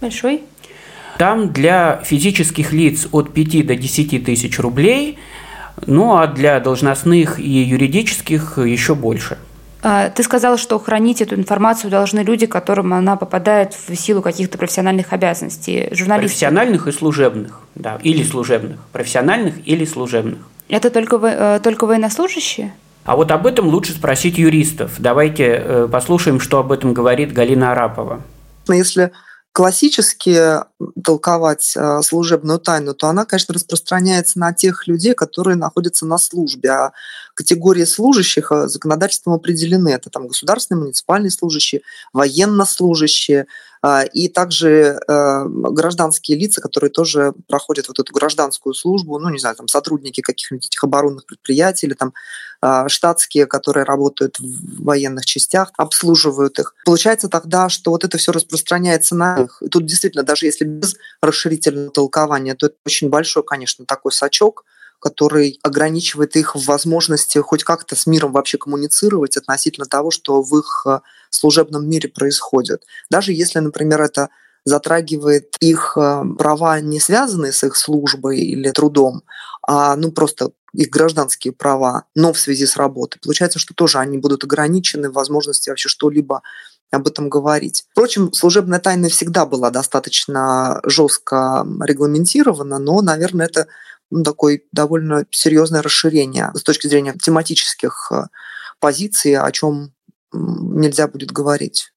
Большой? 0.00 0.42
Там 1.18 1.52
для 1.52 2.00
физических 2.04 2.72
лиц 2.72 3.08
от 3.10 3.32
5 3.32 3.66
до 3.66 3.74
10 3.74 4.24
тысяч 4.24 4.58
рублей, 4.60 5.18
ну 5.86 6.16
а 6.16 6.28
для 6.28 6.60
должностных 6.60 7.40
и 7.40 7.62
юридических 7.62 8.58
еще 8.58 8.94
больше. 8.94 9.36
А, 9.82 10.10
ты 10.10 10.22
сказала, 10.22 10.56
что 10.58 10.78
хранить 10.78 11.20
эту 11.20 11.34
информацию 11.34 11.90
должны 11.90 12.20
люди, 12.20 12.46
которым 12.46 12.92
она 12.94 13.16
попадает 13.16 13.74
в 13.74 13.94
силу 13.96 14.22
каких-то 14.22 14.58
профессиональных 14.58 15.12
обязанностей. 15.12 15.88
Журналисты. 15.92 16.28
Профессиональных 16.28 16.86
и 16.86 16.92
служебных, 16.92 17.60
да, 17.74 17.98
или 18.02 18.22
служебных. 18.22 18.78
Профессиональных 18.92 19.54
или 19.66 19.84
служебных. 19.84 20.38
Это 20.68 20.90
только, 20.90 21.16
э, 21.16 21.60
только 21.62 21.86
военнослужащие? 21.86 22.74
А 23.04 23.16
вот 23.16 23.30
об 23.30 23.46
этом 23.46 23.68
лучше 23.68 23.92
спросить 23.92 24.36
юристов. 24.38 24.92
Давайте 24.98 25.44
э, 25.44 25.88
послушаем, 25.90 26.40
что 26.40 26.58
об 26.58 26.72
этом 26.72 26.92
говорит 26.92 27.32
Галина 27.32 27.72
Арапова. 27.72 28.20
Если 28.68 29.12
классически 29.52 30.60
толковать 31.02 31.74
э, 31.76 32.02
служебную 32.02 32.58
тайну, 32.60 32.94
то 32.94 33.08
она, 33.08 33.24
конечно, 33.24 33.54
распространяется 33.54 34.38
на 34.38 34.52
тех 34.52 34.86
людей, 34.86 35.14
которые 35.14 35.56
находятся 35.56 36.06
на 36.06 36.18
службе. 36.18 36.70
А 36.70 36.92
категории 37.38 37.84
служащих 37.84 38.50
э, 38.50 38.66
законодательством 38.66 39.34
определены. 39.34 39.90
Это 39.90 40.10
там 40.10 40.26
государственные, 40.26 40.82
муниципальные 40.82 41.30
служащие, 41.30 41.82
военнослужащие 42.12 43.46
э, 43.82 44.06
и 44.12 44.28
также 44.28 44.98
гражданские 45.06 46.36
лица, 46.36 46.60
которые 46.60 46.90
тоже 46.90 47.32
проходят 47.46 47.86
вот 47.86 48.00
эту 48.00 48.12
гражданскую 48.12 48.74
службу, 48.74 49.18
ну, 49.18 49.28
не 49.28 49.38
знаю, 49.38 49.54
там 49.54 49.68
сотрудники 49.68 50.20
каких-нибудь 50.20 50.66
этих 50.66 50.82
оборонных 50.82 51.26
предприятий 51.26 51.86
или 51.86 51.94
там 51.94 52.12
а, 52.60 52.88
штатские, 52.88 53.46
которые 53.46 53.84
работают 53.84 54.38
в 54.40 54.82
военных 54.82 55.24
частях, 55.24 55.70
обслуживают 55.76 56.58
их. 56.58 56.74
Получается 56.84 57.28
тогда, 57.28 57.68
что 57.68 57.92
вот 57.92 58.02
это 58.02 58.18
все 58.18 58.32
распространяется 58.32 59.14
на 59.14 59.38
них. 59.38 59.62
И 59.62 59.68
тут 59.68 59.86
действительно, 59.86 60.24
даже 60.24 60.46
если 60.46 60.64
без 60.64 60.96
расширительного 61.22 61.90
толкования, 61.90 62.56
то 62.56 62.66
это 62.66 62.76
очень 62.84 63.10
большой, 63.10 63.44
конечно, 63.44 63.84
такой 63.84 64.10
сачок, 64.10 64.64
который 65.00 65.58
ограничивает 65.62 66.36
их 66.36 66.54
в 66.54 66.64
возможности 66.66 67.38
хоть 67.38 67.64
как-то 67.64 67.96
с 67.96 68.06
миром 68.06 68.32
вообще 68.32 68.58
коммуницировать 68.58 69.36
относительно 69.36 69.86
того, 69.86 70.10
что 70.10 70.42
в 70.42 70.58
их 70.58 70.84
э, 70.86 71.00
служебном 71.30 71.88
мире 71.88 72.08
происходит. 72.08 72.84
Даже 73.10 73.32
если, 73.32 73.58
например, 73.60 74.02
это 74.02 74.30
затрагивает 74.64 75.56
их 75.60 75.94
э, 75.96 76.22
права, 76.38 76.80
не 76.80 77.00
связанные 77.00 77.52
с 77.52 77.62
их 77.64 77.76
службой 77.76 78.38
или 78.40 78.70
трудом, 78.70 79.22
а 79.62 79.96
ну 79.96 80.12
просто 80.12 80.50
их 80.74 80.90
гражданские 80.90 81.52
права, 81.52 82.04
но 82.14 82.32
в 82.32 82.38
связи 82.38 82.66
с 82.66 82.76
работой. 82.76 83.18
Получается, 83.20 83.58
что 83.58 83.74
тоже 83.74 83.98
они 83.98 84.18
будут 84.18 84.44
ограничены 84.44 85.10
в 85.10 85.14
возможности 85.14 85.70
вообще 85.70 85.88
что-либо 85.88 86.42
об 86.90 87.06
этом 87.06 87.28
говорить. 87.28 87.84
Впрочем, 87.90 88.32
служебная 88.32 88.78
тайна 88.78 89.08
всегда 89.08 89.44
была 89.44 89.70
достаточно 89.70 90.80
жестко 90.84 91.66
регламентирована, 91.80 92.78
но, 92.78 93.02
наверное, 93.02 93.46
это 93.46 93.66
ну, 94.10 94.22
такое 94.22 94.60
довольно 94.72 95.24
серьезное 95.30 95.82
расширение 95.82 96.50
с 96.54 96.62
точки 96.62 96.86
зрения 96.86 97.14
тематических 97.14 98.10
э, 98.12 98.24
позиций, 98.80 99.36
о 99.36 99.50
чем 99.52 99.92
нельзя 100.32 101.08
будет 101.08 101.32
говорить. 101.32 101.92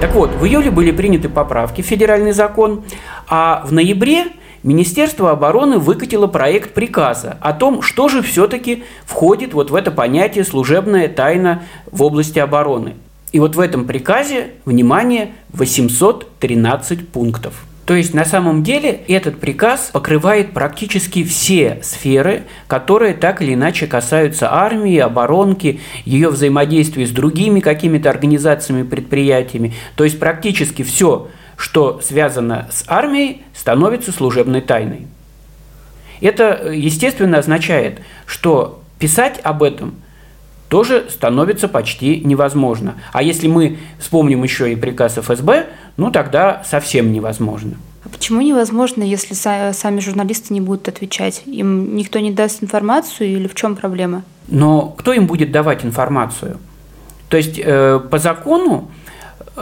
Так 0.00 0.14
вот, 0.14 0.30
в 0.34 0.44
июле 0.44 0.70
были 0.70 0.90
приняты 0.90 1.28
поправки 1.28 1.80
в 1.80 1.86
федеральный 1.86 2.32
закон, 2.32 2.84
а 3.28 3.64
в 3.64 3.72
ноябре 3.72 4.26
Министерство 4.62 5.30
обороны 5.30 5.78
выкатило 5.78 6.26
проект 6.26 6.74
приказа 6.74 7.38
о 7.40 7.52
том, 7.52 7.82
что 7.82 8.08
же 8.08 8.20
все-таки 8.20 8.84
входит 9.04 9.54
вот 9.54 9.70
в 9.70 9.74
это 9.74 9.90
понятие 9.90 10.44
служебная 10.44 11.08
тайна 11.08 11.62
в 11.90 12.02
области 12.02 12.38
обороны. 12.38 12.94
И 13.32 13.38
вот 13.38 13.54
в 13.54 13.60
этом 13.60 13.86
приказе, 13.86 14.54
внимание, 14.64 15.32
813 15.52 17.08
пунктов. 17.08 17.64
То 17.86 17.94
есть 17.94 18.14
на 18.14 18.24
самом 18.24 18.64
деле 18.64 18.90
этот 19.06 19.38
приказ 19.38 19.90
покрывает 19.92 20.52
практически 20.52 21.22
все 21.22 21.78
сферы, 21.84 22.42
которые 22.66 23.14
так 23.14 23.40
или 23.40 23.54
иначе 23.54 23.86
касаются 23.86 24.52
армии, 24.52 24.98
оборонки, 24.98 25.80
ее 26.04 26.30
взаимодействия 26.30 27.06
с 27.06 27.10
другими 27.10 27.60
какими-то 27.60 28.10
организациями, 28.10 28.82
предприятиями. 28.82 29.72
То 29.94 30.02
есть 30.02 30.18
практически 30.18 30.82
все, 30.82 31.28
что 31.56 32.00
связано 32.02 32.66
с 32.72 32.84
армией, 32.88 33.42
становится 33.54 34.10
служебной 34.10 34.62
тайной. 34.62 35.06
Это, 36.20 36.72
естественно, 36.72 37.38
означает, 37.38 38.00
что 38.26 38.82
писать 38.98 39.38
об 39.44 39.62
этом 39.62 39.94
тоже 40.68 41.06
становится 41.08 41.68
почти 41.68 42.20
невозможно. 42.24 42.96
А 43.12 43.22
если 43.22 43.46
мы 43.46 43.78
вспомним 44.00 44.42
еще 44.42 44.72
и 44.72 44.76
приказ 44.76 45.16
ФСБ, 45.18 45.66
ну 45.96 46.10
тогда 46.10 46.62
совсем 46.64 47.12
невозможно. 47.12 47.76
А 48.04 48.08
почему 48.08 48.40
невозможно, 48.40 49.02
если 49.02 49.34
сами 49.34 50.00
журналисты 50.00 50.54
не 50.54 50.60
будут 50.60 50.88
отвечать? 50.88 51.42
Им 51.46 51.96
никто 51.96 52.20
не 52.20 52.30
даст 52.30 52.62
информацию 52.62 53.28
или 53.30 53.48
в 53.48 53.54
чем 53.54 53.74
проблема? 53.74 54.22
Но 54.48 54.94
кто 54.96 55.12
им 55.12 55.26
будет 55.26 55.50
давать 55.50 55.84
информацию? 55.84 56.58
То 57.28 57.36
есть 57.36 57.58
э, 57.58 58.00
по 58.10 58.18
закону 58.18 58.90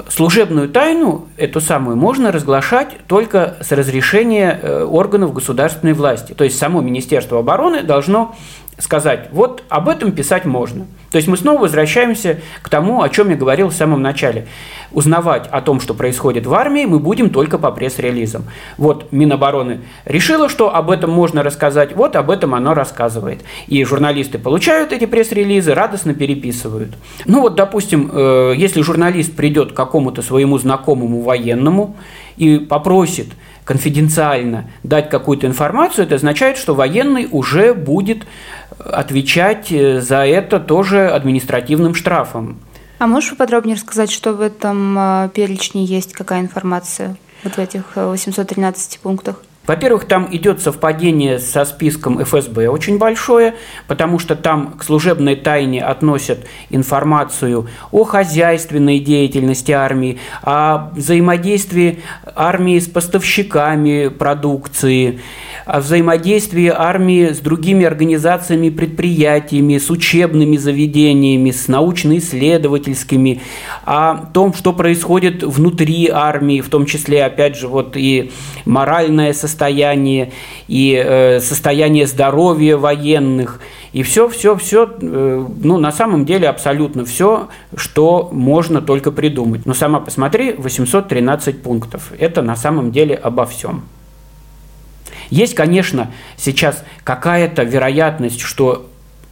служебную 0.08 0.68
тайну, 0.68 1.28
эту 1.36 1.60
самую, 1.60 1.96
можно 1.96 2.32
разглашать 2.32 2.96
только 3.06 3.56
с 3.60 3.70
разрешения 3.72 4.58
э, 4.60 4.84
органов 4.84 5.32
государственной 5.32 5.92
власти. 5.92 6.32
То 6.32 6.44
есть 6.44 6.58
само 6.58 6.80
Министерство 6.80 7.38
обороны 7.38 7.82
должно 7.82 8.34
сказать, 8.78 9.28
вот 9.32 9.62
об 9.68 9.88
этом 9.88 10.12
писать 10.12 10.44
можно. 10.44 10.86
То 11.10 11.18
есть 11.18 11.28
мы 11.28 11.36
снова 11.36 11.62
возвращаемся 11.62 12.40
к 12.60 12.68
тому, 12.68 13.02
о 13.02 13.08
чем 13.08 13.30
я 13.30 13.36
говорил 13.36 13.68
в 13.68 13.74
самом 13.74 14.02
начале. 14.02 14.46
Узнавать 14.90 15.48
о 15.50 15.60
том, 15.60 15.80
что 15.80 15.94
происходит 15.94 16.44
в 16.44 16.52
армии, 16.54 16.86
мы 16.86 16.98
будем 16.98 17.30
только 17.30 17.56
по 17.56 17.70
пресс-релизам. 17.70 18.46
Вот 18.78 19.12
Минобороны 19.12 19.82
решила, 20.04 20.48
что 20.48 20.74
об 20.74 20.90
этом 20.90 21.10
можно 21.10 21.44
рассказать, 21.44 21.94
вот 21.94 22.16
об 22.16 22.30
этом 22.30 22.54
оно 22.54 22.74
рассказывает. 22.74 23.42
И 23.68 23.84
журналисты 23.84 24.38
получают 24.38 24.92
эти 24.92 25.06
пресс-релизы, 25.06 25.72
радостно 25.72 26.14
переписывают. 26.14 26.94
Ну 27.26 27.42
вот, 27.42 27.54
допустим, 27.54 28.10
э, 28.12 28.54
если 28.56 28.82
журналист 28.82 29.36
придет 29.36 29.72
к 29.72 29.76
какому-то 29.76 30.20
своему 30.20 30.58
знакомому 30.58 31.20
военному 31.20 31.96
и 32.36 32.58
попросит– 32.58 33.28
конфиденциально 33.64 34.70
дать 34.82 35.08
какую-то 35.08 35.46
информацию, 35.46 36.04
это 36.04 36.16
означает, 36.16 36.58
что 36.58 36.74
военный 36.74 37.28
уже 37.30 37.74
будет 37.74 38.24
отвечать 38.78 39.70
э, 39.72 40.00
за 40.00 40.26
это 40.26 40.60
тоже 40.60 41.08
административным 41.08 41.94
штрафом. 41.94 42.58
А 42.98 43.06
можешь 43.06 43.30
поподробнее 43.30 43.76
рассказать, 43.76 44.10
что 44.10 44.32
в 44.32 44.40
этом 44.40 44.96
э, 44.98 45.30
перечне 45.34 45.84
есть, 45.84 46.12
какая 46.12 46.40
информация 46.40 47.16
вот 47.42 47.54
в 47.54 47.58
этих 47.58 47.96
813 47.96 48.96
э, 48.96 48.98
пунктах? 49.02 49.42
Во-первых, 49.66 50.04
там 50.04 50.28
идет 50.30 50.60
совпадение 50.60 51.38
со 51.38 51.64
списком 51.64 52.22
ФСБ 52.22 52.68
очень 52.68 52.98
большое, 52.98 53.54
потому 53.86 54.18
что 54.18 54.36
там 54.36 54.72
к 54.72 54.84
служебной 54.84 55.36
тайне 55.36 55.82
относят 55.82 56.40
информацию 56.68 57.68
о 57.90 58.04
хозяйственной 58.04 58.98
деятельности 58.98 59.72
армии, 59.72 60.18
о 60.42 60.90
взаимодействии 60.94 62.00
армии 62.34 62.78
с 62.78 62.88
поставщиками 62.88 64.08
продукции, 64.08 65.20
о 65.64 65.80
взаимодействии 65.80 66.68
армии 66.68 67.28
с 67.28 67.38
другими 67.38 67.86
организациями, 67.86 68.68
предприятиями, 68.68 69.78
с 69.78 69.88
учебными 69.88 70.58
заведениями, 70.58 71.50
с 71.50 71.68
научно-исследовательскими, 71.68 73.40
о 73.86 74.26
том, 74.26 74.52
что 74.52 74.74
происходит 74.74 75.42
внутри 75.42 76.10
армии, 76.12 76.60
в 76.60 76.68
том 76.68 76.84
числе, 76.84 77.24
опять 77.24 77.56
же, 77.56 77.68
вот 77.68 77.96
и 77.96 78.30
моральное 78.66 79.32
состояние, 79.32 79.53
и 80.68 81.02
э, 81.04 81.40
состояние 81.40 82.06
здоровья 82.06 82.76
военных, 82.76 83.60
и 83.92 84.02
все, 84.02 84.28
все, 84.28 84.56
все, 84.56 84.90
э, 85.00 85.46
ну, 85.62 85.78
на 85.78 85.92
самом 85.92 86.24
деле 86.24 86.48
абсолютно 86.48 87.04
все, 87.04 87.48
что 87.76 88.28
можно 88.32 88.82
только 88.82 89.12
придумать. 89.12 89.66
Но 89.66 89.74
сама 89.74 90.00
посмотри, 90.00 90.52
813 90.52 91.62
пунктов. 91.62 92.12
Это 92.18 92.42
на 92.42 92.56
самом 92.56 92.90
деле 92.90 93.14
обо 93.14 93.46
всем. 93.46 93.84
Есть, 95.30 95.54
конечно, 95.54 96.10
сейчас 96.36 96.84
какая-то 97.04 97.62
вероятность, 97.62 98.40
что 98.40 98.86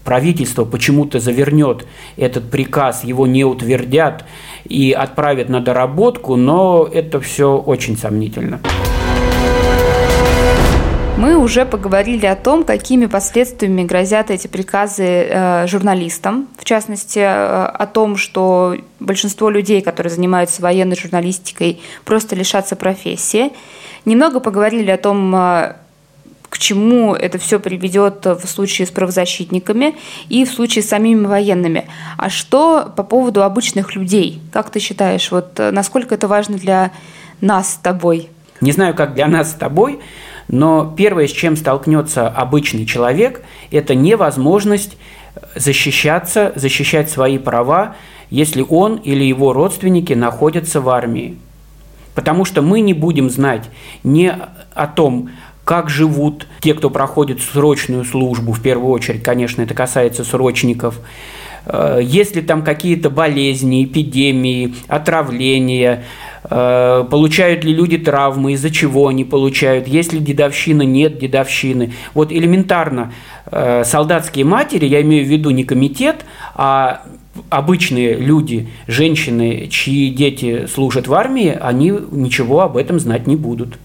правительство 0.05 0.65
почему-то 0.65 1.21
завернет 1.21 1.87
этот 2.17 2.51
приказ, 2.51 3.05
его 3.05 3.27
не 3.27 3.45
утвердят 3.45 4.25
и 4.65 4.93
отправят 4.93 5.49
на 5.49 5.61
доработку, 5.61 6.37
но 6.37 6.89
это 6.93 7.21
все 7.21 7.57
очень 7.57 7.97
сомнительно. 7.97 8.61
Мы 11.19 11.37
уже 11.37 11.67
поговорили 11.67 12.25
о 12.25 12.35
том, 12.35 12.65
какими 12.65 13.05
последствиями 13.05 13.83
грозят 13.85 14.31
эти 14.31 14.47
приказы 14.47 15.05
э, 15.05 15.67
журналистам. 15.67 16.49
В 16.59 16.65
частности, 16.65 17.19
э, 17.19 17.65
о 17.67 17.87
том, 17.87 18.17
что 18.17 18.77
большинство 18.99 19.51
людей, 19.51 19.83
которые 19.83 20.11
занимаются 20.11 20.63
военной 20.63 20.97
журналистикой, 20.97 21.81
просто 22.07 22.35
лишатся 22.35 22.77
профессии. 22.77 23.53
Немного 24.07 24.41
поговорили 24.41 24.91
о 24.91 24.97
том, 24.97 25.37
э, 25.37 25.75
к 26.49 26.59
чему 26.59 27.15
это 27.15 27.39
все 27.39 27.61
приведет 27.61 28.25
в 28.25 28.47
случае 28.47 28.87
с 28.87 28.91
правозащитниками 28.91 29.95
и 30.31 30.47
в 30.47 30.51
случае 30.51 30.83
с 30.83 30.89
самими 30.89 31.27
военными. 31.27 31.89
А 32.17 32.31
что 32.31 32.91
по 32.97 33.03
поводу 33.03 33.43
обычных 33.43 33.95
людей? 33.95 34.41
Как 34.51 34.71
ты 34.71 34.81
считаешь, 34.81 35.31
вот 35.31 35.59
насколько 35.59 36.15
это 36.15 36.27
важно 36.27 36.57
для 36.57 36.91
нас 37.43 37.75
с 37.75 37.77
тобой? 37.77 38.31
Не 38.63 38.73
знаю, 38.73 38.95
как 38.95 39.15
для 39.15 39.27
нас 39.27 39.51
с 39.51 39.55
тобой, 39.55 39.99
но 40.49 40.93
первое, 40.97 41.27
с 41.27 41.33
чем 41.33 41.57
столкнется 41.57 42.29
обычный 42.29 42.87
человек, 42.87 43.43
это 43.71 43.95
невозможность 43.95 44.97
защищаться, 45.55 46.53
защищать 46.57 47.11
свои 47.11 47.39
права, 47.39 47.97
если 48.31 48.65
он 48.69 48.97
или 48.97 49.25
его 49.25 49.53
родственники 49.53 50.13
находятся 50.13 50.81
в 50.81 50.89
армии. 50.89 51.39
Потому 52.15 52.45
что 52.45 52.63
мы 52.63 52.81
не 52.81 52.95
будем 52.95 53.31
знать 53.31 53.71
ни 54.05 54.33
о 54.75 54.87
том, 54.87 55.31
как 55.65 55.89
живут 55.89 56.47
те, 56.61 56.75
кто 56.75 56.91
проходит 56.91 57.41
срочную 57.41 58.05
службу, 58.05 58.53
в 58.53 58.61
первую 58.61 58.91
очередь, 58.91 59.23
конечно, 59.23 59.63
это 59.63 59.75
касается 59.75 60.25
срочников, 60.25 61.01
э, 61.67 62.01
есть 62.03 62.35
ли 62.35 62.43
там 62.43 62.63
какие-то 62.63 63.11
болезни, 63.11 63.85
эпидемии, 63.85 64.75
отравления, 64.89 66.05
получают 66.49 67.65
ли 67.65 67.73
люди 67.73 67.99
травмы, 67.99 68.53
из-за 68.53 68.71
чего 68.71 69.09
они 69.09 69.25
получают, 69.25 69.87
есть 69.87 70.13
ли 70.13 70.19
дедовщина, 70.19 70.83
нет 70.83 71.19
дедовщины. 71.19 71.93
Вот 72.15 72.33
элементарно 72.33 73.13
э, 73.47 73.85
солдатские 73.85 74.45
матери, 74.45 74.87
я 74.87 75.03
имею 75.03 75.25
в 75.25 75.29
виду 75.29 75.51
не 75.51 75.65
комитет, 75.65 76.25
а 76.55 77.03
обычные 77.49 78.17
люди, 78.17 78.69
женщины, 78.87 79.69
чьи 79.71 80.11
дети 80.11 80.67
служат 80.67 81.07
в 81.07 81.15
армии, 81.15 81.57
они 81.61 81.93
ничего 82.11 82.63
об 82.63 82.77
этом 82.77 82.99
знать 82.99 83.27
не 83.27 83.37
будут. 83.37 83.79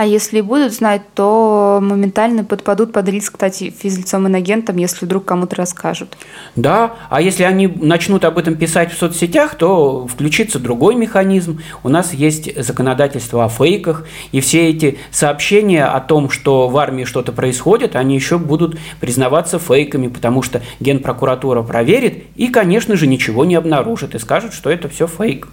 А 0.00 0.06
если 0.06 0.40
будут 0.40 0.72
знать, 0.72 1.02
то 1.12 1.78
моментально 1.82 2.42
подпадут 2.42 2.90
под 2.90 3.06
риск, 3.10 3.34
кстати, 3.34 3.68
физлицом 3.68 4.26
инагентом, 4.26 4.78
если 4.78 5.04
вдруг 5.04 5.26
кому-то 5.26 5.56
расскажут. 5.56 6.16
Да, 6.56 6.94
а 7.10 7.20
если 7.20 7.42
они 7.42 7.66
начнут 7.66 8.24
об 8.24 8.38
этом 8.38 8.56
писать 8.56 8.94
в 8.94 8.96
соцсетях, 8.96 9.56
то 9.56 10.06
включится 10.06 10.58
другой 10.58 10.94
механизм. 10.94 11.60
У 11.82 11.90
нас 11.90 12.14
есть 12.14 12.64
законодательство 12.64 13.44
о 13.44 13.50
фейках, 13.50 14.06
и 14.32 14.40
все 14.40 14.70
эти 14.70 14.96
сообщения 15.10 15.84
о 15.84 16.00
том, 16.00 16.30
что 16.30 16.68
в 16.68 16.78
армии 16.78 17.04
что-то 17.04 17.32
происходит, 17.32 17.94
они 17.94 18.14
еще 18.14 18.38
будут 18.38 18.78
признаваться 19.00 19.58
фейками, 19.58 20.08
потому 20.08 20.40
что 20.40 20.62
генпрокуратура 20.80 21.62
проверит 21.62 22.24
и, 22.36 22.48
конечно 22.48 22.96
же, 22.96 23.06
ничего 23.06 23.44
не 23.44 23.54
обнаружит 23.54 24.14
и 24.14 24.18
скажет, 24.18 24.54
что 24.54 24.70
это 24.70 24.88
все 24.88 25.06
фейк. 25.06 25.48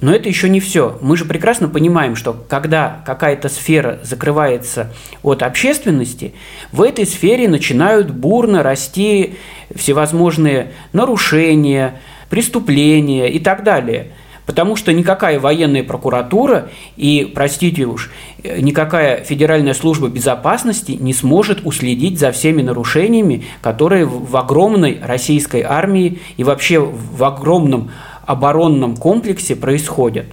Но 0.00 0.14
это 0.14 0.28
еще 0.28 0.48
не 0.48 0.60
все. 0.60 0.98
Мы 1.02 1.16
же 1.16 1.24
прекрасно 1.24 1.68
понимаем, 1.68 2.16
что 2.16 2.32
когда 2.48 3.02
какая-то 3.04 3.48
сфера 3.48 4.00
закрывается 4.02 4.92
от 5.22 5.42
общественности, 5.42 6.34
в 6.72 6.82
этой 6.82 7.06
сфере 7.06 7.48
начинают 7.48 8.10
бурно 8.10 8.62
расти 8.62 9.34
всевозможные 9.74 10.72
нарушения, 10.92 12.00
преступления 12.30 13.30
и 13.30 13.38
так 13.38 13.62
далее. 13.62 14.12
Потому 14.46 14.74
что 14.74 14.92
никакая 14.92 15.38
военная 15.38 15.84
прокуратура 15.84 16.70
и, 16.96 17.30
простите 17.32 17.84
уж, 17.84 18.10
никакая 18.42 19.22
Федеральная 19.22 19.74
служба 19.74 20.08
безопасности 20.08 20.92
не 20.92 21.12
сможет 21.12 21.64
уследить 21.64 22.18
за 22.18 22.32
всеми 22.32 22.60
нарушениями, 22.62 23.44
которые 23.62 24.06
в 24.06 24.36
огромной 24.36 24.98
российской 25.00 25.62
армии 25.62 26.18
и 26.36 26.42
вообще 26.42 26.80
в 26.80 27.22
огромном 27.22 27.92
оборонном 28.30 28.96
комплексе 28.96 29.56
происходят. 29.56 30.26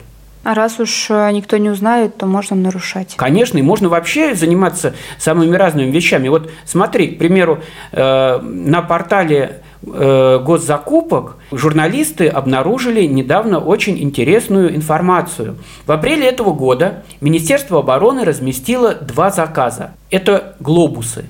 А 0.43 0.53
раз 0.53 0.79
уж 0.79 1.07
э, 1.09 1.29
никто 1.33 1.57
не 1.57 1.69
узнает, 1.69 2.15
то 2.15 2.25
можно 2.25 2.55
нарушать. 2.55 3.15
Конечно, 3.17 3.57
и 3.57 3.61
можно 3.61 3.89
вообще 3.89 4.33
заниматься 4.33 4.93
самыми 5.17 5.53
разными 5.55 5.91
вещами. 5.91 6.29
Вот 6.29 6.49
смотри, 6.63 7.07
к 7.09 7.19
примеру, 7.19 7.59
э, 7.91 8.39
на 8.39 8.81
портале 8.81 9.61
э, 9.85 10.39
госзакупок 10.39 11.35
журналисты 11.51 12.29
обнаружили 12.29 13.05
недавно 13.05 13.59
очень 13.59 14.01
интересную 14.01 14.73
информацию. 14.73 15.57
В 15.85 15.91
апреле 15.91 16.27
этого 16.27 16.53
года 16.53 17.03
Министерство 17.19 17.79
обороны 17.79 18.23
разместило 18.23 18.93
два 18.93 19.31
заказа. 19.31 19.95
Это 20.11 20.55
глобусы. 20.61 21.25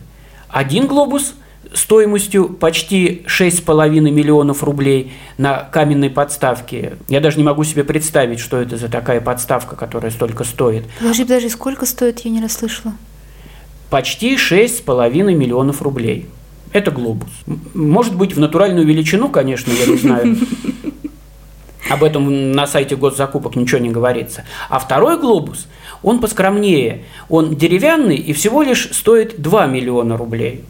Один 0.49 0.85
глобус– 0.85 1.33
стоимостью 1.73 2.49
почти 2.49 3.23
6,5 3.25 3.89
миллионов 3.89 4.63
рублей 4.63 5.13
на 5.37 5.63
каменной 5.63 6.09
подставке. 6.09 6.93
Я 7.07 7.19
даже 7.19 7.37
не 7.37 7.43
могу 7.43 7.63
себе 7.63 7.83
представить, 7.83 8.39
что 8.39 8.57
это 8.57 8.77
за 8.77 8.89
такая 8.89 9.21
подставка, 9.21 9.75
которая 9.75 10.11
столько 10.11 10.43
стоит. 10.43 10.85
Подожди, 10.99 11.23
подожди, 11.23 11.49
сколько 11.49 11.85
стоит, 11.85 12.19
я 12.21 12.31
не 12.31 12.41
расслышала. 12.41 12.93
Почти 13.89 14.35
6,5 14.35 15.33
миллионов 15.33 15.81
рублей. 15.81 16.27
Это 16.73 16.91
глобус. 16.91 17.29
Может 17.73 18.15
быть, 18.15 18.35
в 18.35 18.39
натуральную 18.39 18.85
величину, 18.85 19.29
конечно, 19.29 19.71
я 19.71 19.85
не 19.85 19.97
знаю. 19.97 20.37
Об 21.89 22.03
этом 22.03 22.51
на 22.51 22.67
сайте 22.67 22.95
госзакупок 22.97 23.55
ничего 23.55 23.79
не 23.79 23.89
говорится. 23.89 24.43
А 24.69 24.79
второй 24.79 25.17
глобус, 25.17 25.67
он 26.03 26.19
поскромнее. 26.19 27.05
Он 27.29 27.55
деревянный 27.55 28.17
и 28.17 28.33
всего 28.33 28.61
лишь 28.61 28.89
стоит 28.91 29.41
2 29.41 29.67
миллиона 29.67 30.17
рублей. 30.17 30.65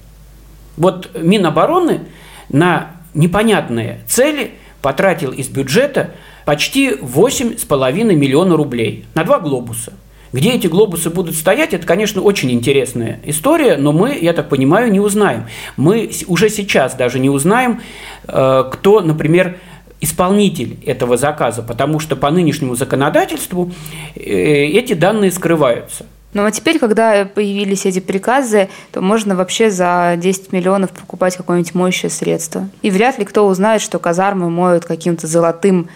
Вот 0.77 1.09
Минобороны 1.19 2.01
на 2.49 2.91
непонятные 3.13 3.99
цели 4.07 4.51
потратил 4.81 5.31
из 5.31 5.49
бюджета 5.49 6.11
почти 6.45 6.91
8,5 6.91 8.03
миллиона 8.15 8.55
рублей 8.55 9.05
на 9.15 9.23
два 9.23 9.39
глобуса. 9.39 9.93
Где 10.33 10.51
эти 10.51 10.67
глобусы 10.67 11.09
будут 11.09 11.35
стоять, 11.35 11.73
это, 11.73 11.87
конечно, 11.87 12.21
очень 12.21 12.51
интересная 12.51 13.19
история, 13.25 13.77
но 13.77 13.91
мы, 13.91 14.17
я 14.21 14.33
так 14.33 14.49
понимаю, 14.49 14.91
не 14.91 14.99
узнаем. 14.99 15.45
Мы 15.77 16.11
уже 16.27 16.49
сейчас 16.49 16.95
даже 16.95 17.19
не 17.19 17.29
узнаем, 17.29 17.81
э, 18.27 18.63
кто, 18.71 18.99
например, 18.99 19.57
исполнитель 20.01 20.77
этого 20.85 21.17
заказа, 21.17 21.63
потому 21.63 21.99
что 21.99 22.15
по 22.15 22.29
нынешнему 22.29 22.75
законодательству 22.75 23.71
э, 24.15 24.19
эти 24.21 24.93
данные 24.93 25.31
скрываются. 25.31 26.05
Ну 26.33 26.45
а 26.45 26.51
теперь, 26.51 26.77
когда 26.79 27.25
появились 27.25 27.85
эти 27.85 27.99
приказы, 27.99 28.69
то 28.91 29.01
можно 29.01 29.35
вообще 29.35 29.71
за 29.71 30.15
10 30.17 30.51
миллионов 30.51 30.91
покупать 30.91 31.35
какое-нибудь 31.35 31.73
моющее 31.73 32.09
средство. 32.09 32.69
И 32.81 32.91
вряд 32.91 33.17
ли 33.17 33.25
кто 33.25 33.47
узнает, 33.47 33.81
что 33.81 33.97
казармы 33.99 34.49
моют 34.49 34.85
каким-то 34.85 35.27
золотым 35.27 35.89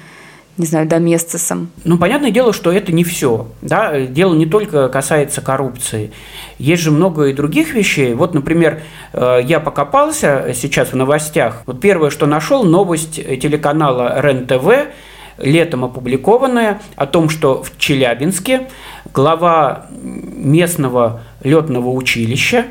не 0.57 0.65
знаю, 0.65 0.87
доместосом. 0.87 1.71
Ну, 1.85 1.97
понятное 1.97 2.29
дело, 2.29 2.53
что 2.53 2.71
это 2.71 2.91
не 2.91 3.03
все. 3.03 3.47
Да? 3.61 3.99
Дело 3.99 4.35
не 4.35 4.45
только 4.45 4.89
касается 4.89 5.41
коррупции. 5.41 6.11
Есть 6.59 6.83
же 6.83 6.91
много 6.91 7.25
и 7.25 7.33
других 7.33 7.73
вещей. 7.73 8.13
Вот, 8.13 8.33
например, 8.33 8.81
э, 9.13 9.39
я 9.43 9.59
покопался 9.59 10.53
сейчас 10.53 10.89
в 10.89 10.95
новостях. 10.95 11.63
Вот 11.65 11.79
первое, 11.79 12.09
что 12.09 12.27
нашел, 12.27 12.63
новость 12.63 13.15
телеканала 13.15 14.21
РЕН-ТВ, 14.21 14.93
летом 15.37 15.85
опубликованная, 15.85 16.81
о 16.95 17.07
том, 17.07 17.29
что 17.29 17.63
в 17.63 17.77
Челябинске 17.77 18.67
глава 19.13 19.87
местного 19.91 21.21
летного 21.43 21.89
училища 21.89 22.65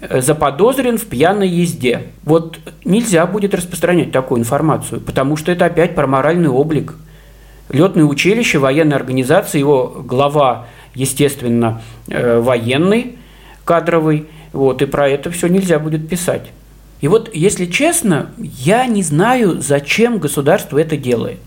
э, 0.00 0.20
заподозрен 0.20 0.98
в 0.98 1.06
пьяной 1.06 1.48
езде. 1.48 2.08
Вот 2.24 2.58
нельзя 2.84 3.26
будет 3.26 3.54
распространять 3.54 4.12
такую 4.12 4.40
информацию, 4.40 5.00
потому 5.00 5.36
что 5.36 5.52
это 5.52 5.66
опять 5.66 5.94
про 5.94 6.06
моральный 6.06 6.48
облик. 6.48 6.94
Летное 7.70 8.04
училище, 8.04 8.58
военная 8.58 8.96
организация, 8.96 9.58
его 9.58 10.02
глава, 10.04 10.66
естественно, 10.94 11.82
э, 12.08 12.40
военный, 12.40 13.18
кадровый, 13.64 14.26
вот, 14.52 14.80
и 14.80 14.86
про 14.86 15.08
это 15.08 15.30
все 15.30 15.48
нельзя 15.48 15.78
будет 15.78 16.08
писать. 16.08 16.50
И 17.00 17.08
вот, 17.08 17.30
если 17.32 17.66
честно, 17.66 18.30
я 18.38 18.86
не 18.86 19.02
знаю, 19.02 19.60
зачем 19.60 20.18
государство 20.18 20.78
это 20.78 20.96
делает. 20.96 21.38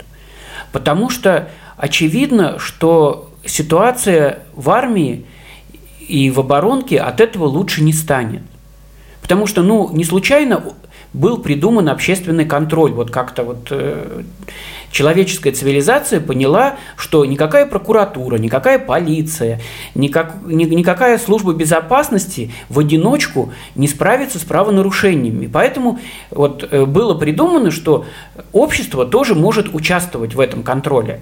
Потому 0.72 1.10
что 1.10 1.50
очевидно, 1.78 2.58
что 2.60 3.31
ситуация 3.46 4.40
в 4.56 4.70
армии 4.70 5.26
и 6.00 6.30
в 6.30 6.40
оборонке 6.40 7.00
от 7.00 7.22
этого 7.22 7.46
лучше 7.46 7.84
не 7.84 7.94
станет. 7.94 8.42
Потому 9.22 9.48
что, 9.48 9.62
ну, 9.62 9.90
не 9.94 10.04
случайно 10.04 10.64
был 11.14 11.40
придуман 11.40 11.90
общественный 11.90 12.46
контроль. 12.46 12.92
Вот 12.92 13.12
как-то 13.12 13.44
вот 13.44 13.68
э, 13.70 14.24
человеческая 14.92 15.52
цивилизация 15.52 16.22
поняла, 16.22 16.76
что 16.96 17.26
никакая 17.26 17.66
прокуратура, 17.66 18.38
никакая 18.38 18.80
полиция, 18.80 19.60
никак, 19.94 20.36
ни, 20.46 20.64
никакая 20.64 21.18
служба 21.18 21.54
безопасности 21.54 22.52
в 22.70 22.80
одиночку 22.80 23.52
не 23.76 23.88
справится 23.88 24.40
с 24.40 24.44
правонарушениями. 24.44 25.48
Поэтому 25.48 26.00
вот 26.30 26.68
э, 26.70 26.86
было 26.86 27.14
придумано, 27.14 27.72
что 27.72 28.06
общество 28.54 29.06
тоже 29.06 29.36
может 29.36 29.74
участвовать 29.74 30.34
в 30.34 30.40
этом 30.40 30.64
контроле. 30.64 31.20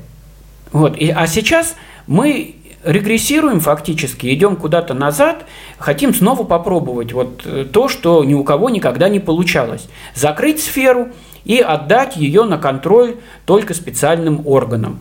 Вот. 0.72 0.96
И, 0.98 1.10
а 1.10 1.26
сейчас 1.26 1.76
мы 2.10 2.56
регрессируем 2.84 3.60
фактически, 3.60 4.34
идем 4.34 4.56
куда-то 4.56 4.96
назад, 4.96 5.46
хотим 5.78 6.14
снова 6.16 6.44
попробовать 6.44 7.14
вот 7.14 7.44
э, 7.46 7.66
то, 7.72 7.88
что 7.88 8.24
ни 8.24 8.34
у 8.34 8.44
кого 8.44 8.72
никогда 8.72 9.10
не 9.10 9.20
получалось. 9.20 9.88
Закрыть 10.16 10.60
сферу 10.60 11.10
и 11.46 11.60
отдать 11.60 12.18
ее 12.18 12.46
на 12.46 12.58
контроль 12.58 13.18
только 13.46 13.76
специальным 13.76 14.42
органам. 14.48 15.00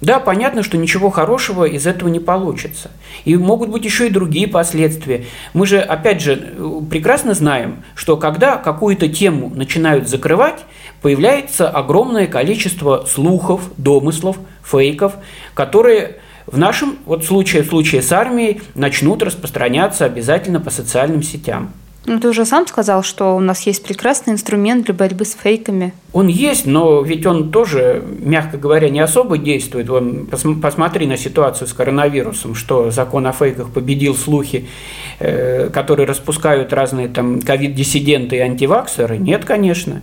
Да, 0.00 0.20
понятно, 0.20 0.62
что 0.62 0.76
ничего 0.76 1.10
хорошего 1.10 1.64
из 1.64 1.84
этого 1.84 2.08
не 2.08 2.20
получится. 2.20 2.92
И 3.24 3.34
могут 3.34 3.70
быть 3.70 3.84
еще 3.84 4.06
и 4.06 4.10
другие 4.10 4.46
последствия. 4.46 5.24
Мы 5.52 5.66
же, 5.66 5.80
опять 5.80 6.20
же, 6.20 6.54
прекрасно 6.88 7.34
знаем, 7.34 7.82
что 7.96 8.16
когда 8.16 8.56
какую-то 8.56 9.08
тему 9.08 9.50
начинают 9.52 10.08
закрывать, 10.08 10.60
появляется 11.02 11.68
огромное 11.68 12.28
количество 12.28 13.04
слухов, 13.08 13.62
домыслов, 13.78 14.36
фейков, 14.62 15.14
которые 15.54 16.18
в 16.46 16.58
нашем 16.58 16.96
вот 17.06 17.24
случае, 17.24 17.62
в 17.62 17.68
случае 17.68 18.02
с 18.02 18.12
армией, 18.12 18.60
начнут 18.74 19.22
распространяться 19.22 20.04
обязательно 20.04 20.60
по 20.60 20.70
социальным 20.70 21.22
сетям. 21.22 21.72
Ну, 22.08 22.20
ты 22.20 22.28
уже 22.28 22.44
сам 22.46 22.68
сказал, 22.68 23.02
что 23.02 23.36
у 23.36 23.40
нас 23.40 23.62
есть 23.62 23.82
прекрасный 23.82 24.32
инструмент 24.32 24.84
для 24.84 24.94
борьбы 24.94 25.24
с 25.24 25.34
фейками. 25.34 25.92
Он 26.12 26.28
есть, 26.28 26.64
но 26.64 27.02
ведь 27.02 27.26
он 27.26 27.50
тоже, 27.50 28.00
мягко 28.20 28.58
говоря, 28.58 28.88
не 28.88 29.00
особо 29.00 29.38
действует. 29.38 29.88
Вон, 29.88 30.28
посмотри 30.62 31.06
на 31.06 31.16
ситуацию 31.16 31.66
с 31.66 31.72
коронавирусом, 31.72 32.54
что 32.54 32.92
закон 32.92 33.26
о 33.26 33.32
фейках 33.32 33.70
победил 33.70 34.14
слухи, 34.14 34.68
э, 35.18 35.68
которые 35.70 36.06
распускают 36.06 36.72
разные 36.72 37.08
там 37.08 37.40
ковид-диссиденты 37.40 38.36
и 38.36 38.40
антиваксеры. 38.40 39.18
Нет, 39.18 39.44
конечно. 39.44 40.00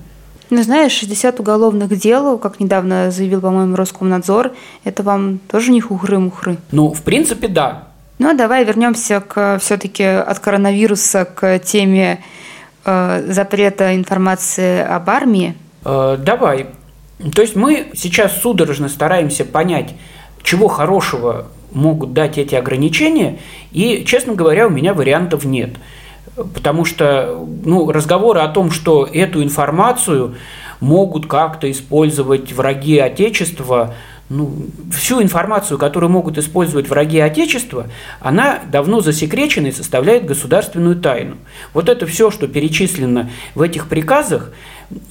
Ну, 0.56 0.62
знаешь, 0.62 0.92
60 0.92 1.39
уголовных 1.39 1.98
дел, 1.98 2.38
как 2.38 2.60
недавно 2.60 3.10
заявил, 3.10 3.42
по-моему, 3.42 3.76
Роскомнадзор, 3.76 4.52
это 4.84 5.02
вам 5.02 5.39
тоже 5.50 5.72
не 5.72 5.82
хухры-мухры? 5.82 6.58
Ну, 6.72 6.94
в 6.94 7.02
принципе, 7.02 7.48
да. 7.48 7.88
Ну, 8.20 8.30
а 8.30 8.34
давай 8.36 8.63
вернемся 8.63 9.20
к 9.20 9.58
все-таки 9.60 10.04
от 10.04 10.38
коронавируса 10.38 11.26
к 11.26 11.58
теме 11.58 12.24
э, 12.86 13.26
запрета 13.30 13.96
информации 13.96 14.82
об 14.82 15.10
армии. 15.10 15.56
Э, 15.86 16.20
давай. 16.24 16.68
То 17.34 17.42
есть 17.42 17.56
мы 17.56 17.88
сейчас 17.96 18.39
судорожно 18.39 18.89
стараемся 18.89 19.46
понять, 19.46 19.96
чего 20.44 20.68
хорошего 20.68 21.48
могут 21.72 22.13
дать 22.13 22.38
эти 22.38 22.54
ограничения, 22.54 23.39
и, 23.72 24.04
честно 24.06 24.36
говоря, 24.36 24.68
у 24.68 24.70
меня 24.70 24.94
вариантов 24.94 25.46
нет– 25.46 25.72
Потому 26.36 26.86
что 26.86 27.46
ну, 27.63 27.91
разговоры 27.91 28.39
о 28.39 28.48
том, 28.48 28.72
что 28.72 29.06
эту 29.06 29.43
информацию 29.43 30.36
могут 30.80 31.28
как-то 31.28 31.69
использовать 31.72 32.52
враги 32.52 32.98
Отечества, 32.98 33.93
ну, 34.30 34.52
всю 34.91 35.22
информацию, 35.22 35.78
которую 35.78 36.10
могут 36.10 36.38
использовать 36.38 36.89
враги 36.89 37.19
Отечества, 37.19 37.88
она 38.19 38.60
давно 38.72 39.00
засекречена 39.00 39.67
и 39.67 39.72
составляет 39.72 40.26
государственную 40.26 40.96
тайну. 40.96 41.38
Вот 41.74 41.88
это 41.88 42.06
все, 42.06 42.32
что 42.32 42.48
перечислено 42.48 43.30
в 43.54 43.62
этих 43.62 43.88
приказах, 43.88 44.52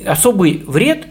особый 0.05 0.65
вред 0.67 1.07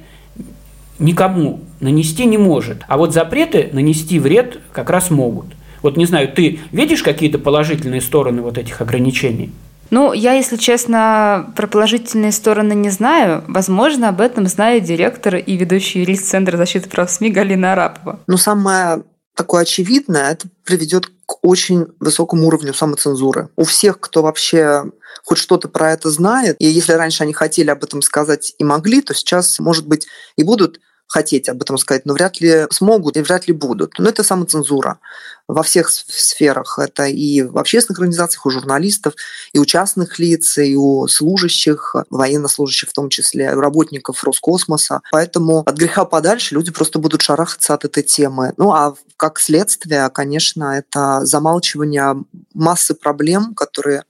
никому 1.00 1.62
нанести 1.80 2.26
не 2.26 2.38
может. 2.38 2.84
А 2.88 2.98
вот 2.98 3.14
запреты 3.14 3.70
нанести 3.72 4.20
вред 4.20 4.60
как 4.72 4.90
раз 4.90 5.10
могут. 5.10 5.48
Вот 5.82 5.98
не 5.98 6.06
знаю, 6.06 6.28
ты 6.30 6.60
видишь 6.72 7.02
какие-то 7.02 7.40
положительные 7.40 8.02
стороны 8.02 8.42
вот 8.42 8.58
этих 8.58 8.82
ограничений? 8.82 9.52
Ну, 9.92 10.14
я, 10.14 10.34
если 10.34 10.56
честно, 10.56 11.54
про 11.56 11.68
положительные 11.68 12.32
стороны 12.32 12.74
не 12.74 12.90
знаю. 12.90 13.44
Возможно, 13.48 14.10
об 14.10 14.22
этом 14.22 14.48
знает 14.48 14.86
директор 14.86 15.36
и 15.36 15.58
ведущий 15.58 16.00
юрист 16.00 16.28
Центра 16.28 16.58
защиты 16.58 16.90
прав 16.90 17.12
СМИ 17.12 17.30
Галина 17.30 17.74
Арапова. 17.74 18.20
Ну, 18.26 18.38
самое 18.38 19.04
такое 19.36 19.64
очевидное, 19.64 20.32
это 20.32 20.48
приведет 20.64 21.08
к 21.26 21.46
очень 21.46 21.88
высокому 22.00 22.48
уровню 22.48 22.74
самоцензуры. 22.74 23.50
У 23.56 23.64
всех, 23.66 24.00
кто 24.00 24.22
вообще 24.22 24.84
хоть 25.24 25.38
что-то 25.38 25.68
про 25.68 25.92
это 25.92 26.10
знает, 26.10 26.56
и 26.60 26.66
если 26.66 26.94
раньше 26.94 27.24
они 27.24 27.34
хотели 27.34 27.70
об 27.70 27.84
этом 27.84 28.02
сказать 28.02 28.54
и 28.58 28.64
могли, 28.64 29.02
то 29.02 29.14
сейчас, 29.14 29.60
может 29.60 29.88
быть, 29.88 30.08
и 30.38 30.44
будут 30.44 30.80
хотеть 31.12 31.50
об 31.50 31.62
этом 31.62 31.78
сказать, 31.78 32.06
но 32.06 32.14
вряд 32.14 32.40
ли 32.40 32.68
смогут 32.72 33.18
и 33.18 33.22
вряд 33.22 33.46
ли 33.46 33.54
будут. 33.54 34.00
Но 34.00 34.08
это 34.08 34.24
самоцензура 34.24 35.00
во 35.46 35.62
всех 35.62 35.90
сферах. 35.90 36.80
Это 36.80 37.06
и 37.06 37.42
в 37.42 37.58
общественных 37.58 38.00
организациях, 38.00 38.46
у 38.46 38.50
журналистов, 38.50 39.14
и 39.52 39.60
у 39.60 39.66
частных 39.66 40.20
лиц, 40.20 40.58
и 40.58 40.78
у 40.78 41.08
служащих, 41.08 41.96
военнослужащих 42.10 42.90
в 42.90 42.94
том 42.94 43.10
числе, 43.10 43.54
у 43.54 43.60
работников 43.60 44.24
Роскосмоса. 44.24 45.02
Поэтому 45.12 45.64
от 45.66 45.76
греха 45.76 46.06
подальше 46.06 46.56
люди 46.56 46.72
просто 46.72 46.98
будут 46.98 47.22
шарахаться 47.22 47.74
от 47.74 47.84
этой 47.84 48.04
темы. 48.04 48.54
Ну 48.56 48.72
а 48.72 48.96
как 49.18 49.38
следствие, 49.38 50.10
конечно, 50.12 50.78
это 50.78 51.26
замалчивание 51.26 52.24
массы 52.54 52.96
проблем, 52.96 53.54
которые 53.54 54.06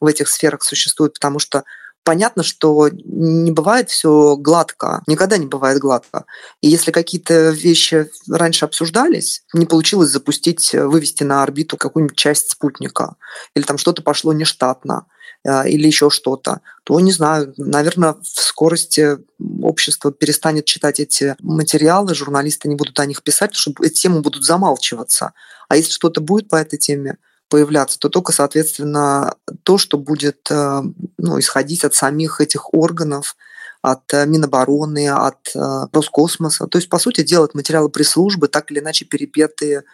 в 0.00 0.06
этих 0.06 0.28
сферах 0.28 0.62
существуют, 0.62 1.12
потому 1.14 1.38
что 1.38 1.64
понятно, 2.06 2.44
что 2.44 2.88
не 2.88 3.50
бывает 3.50 3.90
все 3.90 4.36
гладко, 4.36 5.02
никогда 5.08 5.38
не 5.38 5.46
бывает 5.46 5.80
гладко. 5.80 6.24
И 6.60 6.68
если 6.68 6.92
какие-то 6.92 7.50
вещи 7.50 8.08
раньше 8.30 8.64
обсуждались, 8.64 9.42
не 9.52 9.66
получилось 9.66 10.10
запустить, 10.10 10.72
вывести 10.72 11.24
на 11.24 11.42
орбиту 11.42 11.76
какую-нибудь 11.76 12.16
часть 12.16 12.50
спутника, 12.50 13.16
или 13.56 13.64
там 13.64 13.76
что-то 13.76 14.02
пошло 14.02 14.32
нештатно, 14.32 15.06
э, 15.44 15.68
или 15.68 15.88
еще 15.88 16.08
что-то, 16.08 16.60
то, 16.84 17.00
не 17.00 17.10
знаю, 17.10 17.52
наверное, 17.56 18.14
в 18.22 18.40
скорости 18.40 19.18
общество 19.62 20.12
перестанет 20.12 20.64
читать 20.64 21.00
эти 21.00 21.34
материалы, 21.40 22.14
журналисты 22.14 22.68
не 22.68 22.76
будут 22.76 23.00
о 23.00 23.06
них 23.06 23.24
писать, 23.24 23.50
потому 23.50 23.74
что 23.74 23.84
эти 23.84 24.02
темы 24.02 24.20
будут 24.20 24.44
замалчиваться. 24.44 25.32
А 25.68 25.76
если 25.76 25.90
что-то 25.90 26.20
будет 26.20 26.48
по 26.48 26.54
этой 26.54 26.78
теме, 26.78 27.16
появляться, 27.48 27.98
то 27.98 28.08
только, 28.08 28.32
соответственно, 28.32 29.34
то, 29.62 29.78
что 29.78 29.98
будет 29.98 30.48
э, 30.50 30.82
ну, 31.18 31.38
исходить 31.38 31.84
от 31.84 31.94
самих 31.94 32.40
этих 32.40 32.74
органов, 32.74 33.36
от 33.82 34.12
э, 34.12 34.26
Минобороны, 34.26 35.08
от 35.08 35.54
э, 35.54 35.86
Роскосмоса. 35.92 36.66
То 36.66 36.78
есть, 36.78 36.88
по 36.88 36.98
сути, 36.98 37.22
делать 37.22 37.54
материалы 37.54 37.88
пресс-службы, 37.88 38.48
так 38.48 38.70
или 38.70 38.80
иначе 38.80 39.04
перепетые 39.04 39.84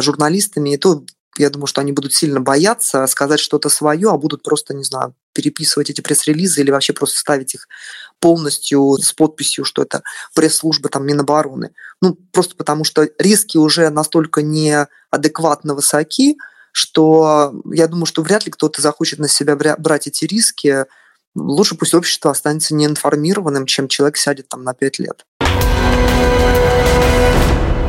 журналистами, 0.00 0.74
и 0.74 0.78
то 0.78 1.04
я 1.38 1.50
думаю, 1.50 1.66
что 1.66 1.80
они 1.80 1.92
будут 1.92 2.12
сильно 2.12 2.40
бояться 2.40 3.06
сказать 3.06 3.40
что-то 3.40 3.68
свое, 3.68 4.10
а 4.10 4.16
будут 4.16 4.42
просто, 4.42 4.74
не 4.74 4.84
знаю, 4.84 5.14
переписывать 5.32 5.90
эти 5.90 6.00
пресс-релизы 6.00 6.60
или 6.60 6.70
вообще 6.70 6.92
просто 6.92 7.18
ставить 7.18 7.54
их 7.54 7.68
полностью 8.20 8.96
с 8.96 9.12
подписью, 9.12 9.64
что 9.64 9.82
это 9.82 10.02
пресс-служба 10.34 10.88
там 10.88 11.06
Минобороны. 11.06 11.72
Ну, 12.00 12.18
просто 12.32 12.56
потому 12.56 12.84
что 12.84 13.08
риски 13.18 13.58
уже 13.58 13.90
настолько 13.90 14.42
неадекватно 14.42 15.74
высоки, 15.74 16.36
что 16.76 17.54
я 17.72 17.88
думаю, 17.88 18.04
что 18.04 18.20
вряд 18.20 18.44
ли 18.44 18.52
кто-то 18.52 18.82
захочет 18.82 19.18
на 19.18 19.28
себя 19.28 19.56
брать 19.56 20.06
эти 20.06 20.26
риски. 20.26 20.84
Лучше 21.34 21.74
пусть 21.74 21.94
общество 21.94 22.30
останется 22.30 22.74
неинформированным, 22.74 23.64
чем 23.64 23.88
человек 23.88 24.18
сядет 24.18 24.48
там 24.48 24.62
на 24.62 24.74
пять 24.74 24.98
лет. 24.98 25.24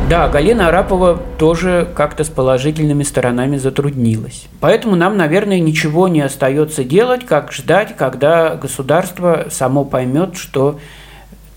Да, 0.10 0.30
Галина 0.30 0.70
Арапова 0.70 1.22
тоже 1.38 1.92
как-то 1.98 2.24
с 2.24 2.30
положительными 2.30 3.04
сторонами 3.04 3.58
затруднилась. 3.58 4.48
Поэтому 4.62 4.96
нам, 4.96 5.18
наверное, 5.18 5.60
ничего 5.60 6.08
не 6.08 6.22
остается 6.22 6.86
делать, 6.86 7.26
как 7.26 7.52
ждать, 7.52 7.98
когда 7.98 8.56
государство 8.56 9.48
само 9.52 9.84
поймет, 9.84 10.38
что 10.38 10.80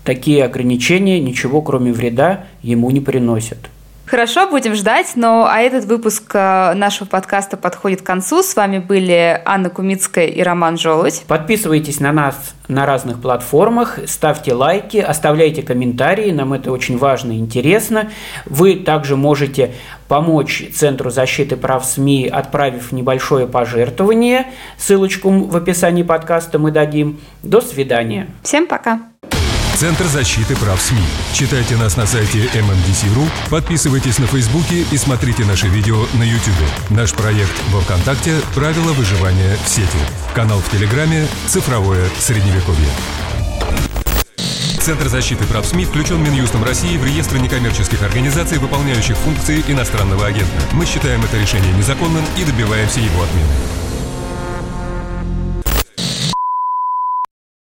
такие 0.03 0.43
ограничения 0.43 1.21
ничего 1.21 1.61
кроме 1.61 1.93
вреда 1.93 2.43
ему 2.61 2.91
не 2.91 2.99
приносят. 2.99 3.59
Хорошо, 4.11 4.49
будем 4.49 4.75
ждать. 4.75 5.13
Но 5.15 5.47
а 5.49 5.61
этот 5.61 5.85
выпуск 5.85 6.31
э, 6.33 6.73
нашего 6.73 7.07
подкаста 7.07 7.55
подходит 7.55 8.01
к 8.01 8.05
концу. 8.05 8.43
С 8.43 8.57
вами 8.57 8.79
были 8.79 9.41
Анна 9.45 9.69
Кумицкая 9.69 10.25
и 10.25 10.43
Роман 10.43 10.77
Желудь. 10.77 11.23
Подписывайтесь 11.29 12.01
на 12.01 12.11
нас 12.11 12.53
на 12.67 12.85
разных 12.85 13.21
платформах, 13.21 13.99
ставьте 14.07 14.53
лайки, 14.53 14.97
оставляйте 14.97 15.61
комментарии, 15.61 16.31
нам 16.31 16.51
это 16.51 16.73
очень 16.73 16.97
важно 16.97 17.31
и 17.31 17.37
интересно. 17.37 18.09
Вы 18.45 18.75
также 18.75 19.15
можете 19.15 19.73
помочь 20.09 20.69
Центру 20.73 21.09
защиты 21.09 21.55
прав 21.55 21.85
СМИ, 21.85 22.27
отправив 22.27 22.91
небольшое 22.91 23.47
пожертвование. 23.47 24.47
Ссылочку 24.77 25.29
в 25.29 25.55
описании 25.55 26.03
подкаста 26.03 26.59
мы 26.59 26.71
дадим. 26.71 27.17
До 27.43 27.61
свидания. 27.61 28.27
Всем 28.43 28.67
пока. 28.67 29.10
Центр 29.81 30.05
защиты 30.05 30.55
прав 30.55 30.79
СМИ. 30.79 31.01
Читайте 31.33 31.75
нас 31.75 31.97
на 31.97 32.05
сайте 32.05 32.45
MMDC.ru, 32.53 33.27
подписывайтесь 33.49 34.19
на 34.19 34.27
Фейсбуке 34.27 34.85
и 34.91 34.95
смотрите 34.95 35.43
наши 35.43 35.67
видео 35.69 36.05
на 36.13 36.21
YouTube. 36.21 36.53
Наш 36.91 37.13
проект 37.13 37.51
во 37.71 37.81
Вконтакте 37.81 38.41
«Правила 38.53 38.93
выживания 38.93 39.57
в 39.65 39.67
сети». 39.67 39.97
Канал 40.35 40.59
в 40.59 40.69
Телеграме 40.69 41.27
«Цифровое 41.47 42.07
Средневековье». 42.19 42.89
Центр 44.79 45.07
защиты 45.07 45.47
прав 45.47 45.65
СМИ 45.65 45.85
включен 45.85 46.21
Минюстом 46.21 46.63
России 46.63 46.95
в 46.97 47.03
реестр 47.03 47.37
некоммерческих 47.37 48.03
организаций, 48.03 48.59
выполняющих 48.59 49.17
функции 49.17 49.63
иностранного 49.67 50.27
агента. 50.27 50.61
Мы 50.73 50.85
считаем 50.85 51.23
это 51.23 51.39
решение 51.39 51.73
незаконным 51.73 52.23
и 52.37 52.43
добиваемся 52.43 52.99
его 52.99 53.23
отмены. 53.23 53.80